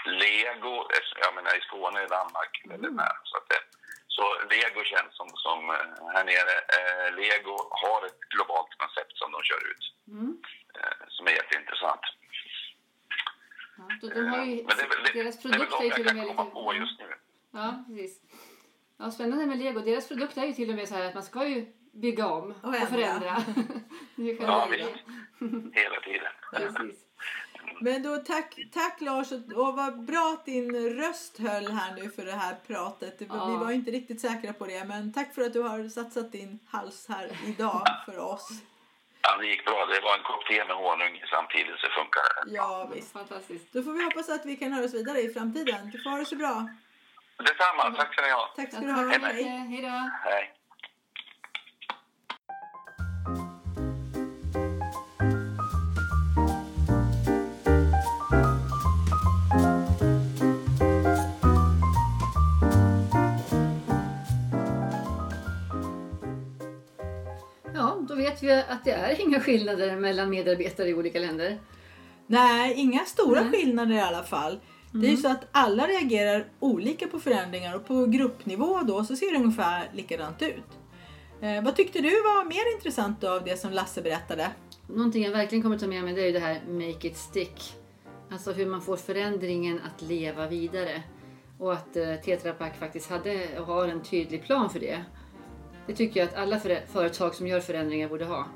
Lego, 0.06 0.74
eh, 0.94 1.04
jag 1.24 1.34
menar 1.34 1.56
i 1.58 1.60
Skåne 1.60 2.02
i 2.04 2.06
Danmark 2.06 2.62
väldigt 2.64 2.92
nära. 2.92 3.18
Så, 3.24 3.36
att 3.36 3.48
det, 3.48 3.60
så 4.08 4.24
Lego 4.50 4.84
känns 4.84 5.12
som, 5.16 5.28
som 5.34 5.70
eh, 5.70 6.06
här 6.14 6.24
nere. 6.24 6.54
Eh, 6.76 7.14
Lego 7.16 7.56
har 7.70 8.06
ett 8.06 8.20
globalt 8.34 8.72
koncept 8.78 9.18
som 9.18 9.32
de 9.32 9.42
kör 9.42 9.62
ut. 9.72 9.84
Eh, 10.78 11.06
som 11.08 11.26
är 11.26 11.30
jätteintressant. 11.30 12.00
Ja, 13.76 14.08
de, 14.14 14.26
har 14.28 14.44
ju, 14.44 14.60
Eh, 14.60 14.66
Men 14.66 14.76
det 14.76 15.12
det, 15.12 15.22
deras 15.22 15.42
det 15.42 15.48
är 15.48 15.52
till 15.52 15.62
och 15.62 16.06
kan 16.06 16.16
med 16.16 16.26
lite... 16.26 16.44
på 16.44 16.74
just 16.74 16.98
nu. 16.98 17.14
Ja, 17.50 17.84
precis. 17.86 18.20
Ja, 19.02 19.10
spännande 19.10 19.46
med 19.46 19.58
Lego. 19.58 19.80
Deras 19.80 20.08
produkt 20.08 20.36
är 20.36 20.44
ju 20.44 20.52
till 20.52 20.70
och 20.70 20.76
med 20.76 20.88
så 20.88 20.94
här 20.94 21.04
att 21.04 21.14
man 21.14 21.22
ska 21.22 21.46
ju 21.48 21.66
bygga 21.92 22.26
om 22.26 22.54
och, 22.62 22.74
ändra. 22.74 22.86
förändra. 22.86 23.36
Ja, 24.40 24.68
visst. 24.70 24.88
Hela 25.72 26.00
tiden. 26.00 26.32
Precis. 26.52 27.04
Men 27.80 28.02
då 28.02 28.16
tack, 28.16 28.58
tack 28.72 29.00
Lars 29.00 29.32
och, 29.32 29.52
och 29.52 29.76
vad 29.76 30.04
bra 30.04 30.36
att 30.38 30.44
din 30.44 30.96
röst 30.96 31.38
höll 31.38 31.66
här 31.72 31.94
nu 31.94 32.10
för 32.10 32.24
det 32.24 32.32
här 32.32 32.54
pratet. 32.66 33.16
Ja. 33.28 33.46
Vi 33.46 33.64
var 33.64 33.70
inte 33.70 33.90
riktigt 33.90 34.20
säkra 34.20 34.52
på 34.52 34.66
det 34.66 34.84
men 34.84 35.12
tack 35.12 35.34
för 35.34 35.42
att 35.42 35.52
du 35.52 35.62
har 35.62 35.88
satsat 35.88 36.32
din 36.32 36.58
hals 36.66 37.06
här 37.08 37.30
idag 37.46 37.82
för 38.06 38.18
oss. 38.18 38.48
Ja, 39.22 39.36
det 39.36 39.46
gick 39.46 39.64
bra. 39.64 39.86
Det 39.86 40.00
var 40.00 40.18
en 40.18 40.24
kopp 40.24 40.46
te 40.46 40.64
med 40.64 40.76
honung 40.76 41.22
samtidigt 41.30 41.78
så 41.78 41.88
funkar 41.98 42.22
det. 42.46 42.54
Ja 42.54 42.90
visst. 42.94 43.12
Fantastiskt. 43.12 43.72
Då 43.72 43.82
får 43.82 43.92
vi 43.92 44.04
hoppas 44.04 44.28
att 44.28 44.46
vi 44.46 44.56
kan 44.56 44.72
höras 44.72 44.94
vidare 44.94 45.18
i 45.20 45.28
framtiden. 45.28 45.90
Du 45.90 46.02
får 46.02 46.10
ha 46.10 46.18
det 46.18 46.26
så 46.26 46.36
bra. 46.36 46.68
Detsamma. 47.38 47.96
Tack 47.96 48.12
ska 48.12 48.22
ni 48.22 48.30
ha. 48.30 48.52
Tack 48.56 48.72
ska 48.72 48.80
du 48.80 48.92
ha. 48.92 49.28
Hej. 49.32 49.44
Hej 49.44 49.82
då. 49.82 50.10
Hej. 50.30 50.52
Då 68.08 68.16
vet 68.16 68.42
vi 68.42 68.52
att 68.52 68.84
det 68.84 68.90
är 68.92 69.20
inga 69.20 69.40
skillnader 69.40 69.96
mellan 69.96 70.30
medarbetare 70.30 70.88
i 70.88 70.94
olika 70.94 71.18
länder. 71.18 71.58
Nej, 72.26 72.74
inga 72.74 73.04
stora 73.04 73.40
Nej. 73.40 73.50
skillnader 73.50 73.94
i 73.94 74.00
alla 74.00 74.22
fall. 74.22 74.60
Det 74.92 75.06
är 75.06 75.10
ju 75.10 75.16
så 75.16 75.28
att 75.28 75.48
alla 75.52 75.86
reagerar 75.86 76.44
olika 76.60 77.06
på 77.06 77.20
förändringar 77.20 77.76
och 77.76 77.86
på 77.86 78.06
gruppnivå 78.06 78.80
då 78.82 79.04
så 79.04 79.16
ser 79.16 79.32
det 79.32 79.38
ungefär 79.38 79.90
likadant 79.92 80.42
ut. 80.42 80.64
Eh, 81.40 81.64
vad 81.64 81.76
tyckte 81.76 82.00
du 82.00 82.10
var 82.10 82.44
mer 82.44 82.76
intressant 82.76 83.24
av 83.24 83.44
det 83.44 83.60
som 83.60 83.72
Lasse 83.72 84.02
berättade? 84.02 84.50
Någonting 84.86 85.24
jag 85.24 85.30
verkligen 85.30 85.62
kommer 85.62 85.78
ta 85.78 85.86
med 85.86 86.04
mig 86.04 86.14
det 86.14 86.22
är 86.22 86.26
ju 86.26 86.32
det 86.32 86.38
här 86.38 86.60
make 86.68 87.08
it 87.08 87.16
stick. 87.16 87.74
Alltså 88.30 88.52
hur 88.52 88.66
man 88.66 88.82
får 88.82 88.96
förändringen 88.96 89.80
att 89.80 90.02
leva 90.02 90.48
vidare. 90.48 91.02
Och 91.58 91.72
att 91.72 91.96
eh, 91.96 92.14
Tetra 92.14 92.52
Pak 92.52 92.76
faktiskt 92.78 93.10
hade 93.10 93.58
och 93.58 93.66
har 93.66 93.88
en 93.88 94.02
tydlig 94.02 94.44
plan 94.44 94.70
för 94.70 94.80
det. 94.80 95.04
Det 95.86 95.94
tycker 95.94 96.20
jag 96.20 96.28
att 96.28 96.36
alla 96.36 96.60
företag 96.92 97.34
som 97.34 97.46
gör 97.46 97.60
förändringar 97.60 98.08
borde 98.08 98.24
ha. 98.24 98.46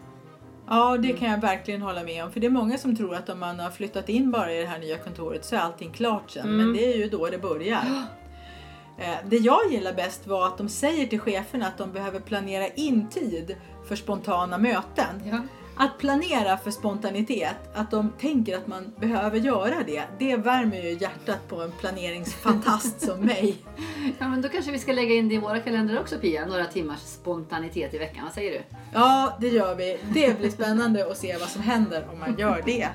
Ja, 0.68 0.96
det 0.96 1.12
kan 1.12 1.30
jag 1.30 1.40
verkligen 1.40 1.82
hålla 1.82 2.02
med 2.02 2.24
om. 2.24 2.32
För 2.32 2.40
det 2.40 2.46
är 2.46 2.50
många 2.50 2.78
som 2.78 2.96
tror 2.96 3.14
att 3.14 3.28
om 3.28 3.40
man 3.40 3.60
har 3.60 3.70
flyttat 3.70 4.08
in 4.08 4.30
bara 4.30 4.52
i 4.52 4.60
det 4.60 4.66
här 4.66 4.78
nya 4.78 4.98
kontoret 4.98 5.44
så 5.44 5.56
är 5.56 5.60
allting 5.60 5.90
klart 5.92 6.30
sen. 6.30 6.56
Men 6.56 6.72
det 6.72 6.92
är 6.94 6.96
ju 6.96 7.08
då 7.08 7.26
det 7.26 7.38
börjar. 7.38 7.82
Eh, 8.98 9.16
Det 9.28 9.36
jag 9.36 9.72
gillar 9.72 9.92
bäst 9.92 10.26
var 10.26 10.46
att 10.46 10.58
de 10.58 10.68
säger 10.68 11.06
till 11.06 11.20
cheferna 11.20 11.66
att 11.66 11.78
de 11.78 11.92
behöver 11.92 12.20
planera 12.20 12.68
in 12.68 13.08
tid 13.08 13.56
för 13.88 13.96
spontana 13.96 14.58
möten. 14.58 15.22
Ja. 15.24 15.38
Att 15.78 15.98
planera 15.98 16.56
för 16.56 16.70
spontanitet, 16.70 17.56
att 17.74 17.90
de 17.90 18.12
tänker 18.20 18.56
att 18.56 18.66
man 18.66 18.92
behöver 19.00 19.38
göra 19.38 19.74
det, 19.86 20.02
det 20.18 20.36
värmer 20.36 20.82
ju 20.82 20.90
hjärtat 20.90 21.48
på 21.48 21.62
en 21.62 21.72
planeringsfantast 21.72 23.00
som 23.00 23.20
mig. 23.26 23.56
ja, 24.18 24.28
men 24.28 24.42
då 24.42 24.48
kanske 24.48 24.72
vi 24.72 24.78
ska 24.78 24.92
lägga 24.92 25.14
in 25.14 25.28
det 25.28 25.34
i 25.34 25.38
våra 25.38 25.60
kalendrar 25.60 26.00
också 26.00 26.18
Pia. 26.18 26.46
Några 26.46 26.64
timmars 26.64 27.00
spontanitet 27.00 27.94
i 27.94 27.98
veckan. 27.98 28.24
Vad 28.24 28.32
säger 28.32 28.52
du? 28.52 28.76
Ja, 28.94 29.36
det 29.40 29.48
gör 29.48 29.74
vi. 29.74 29.98
Det 30.14 30.38
blir 30.38 30.50
spännande 30.50 31.10
att 31.10 31.18
se 31.18 31.36
vad 31.40 31.48
som 31.48 31.62
händer 31.62 32.06
om 32.12 32.18
man 32.18 32.38
gör 32.38 32.62
det. 32.66 32.88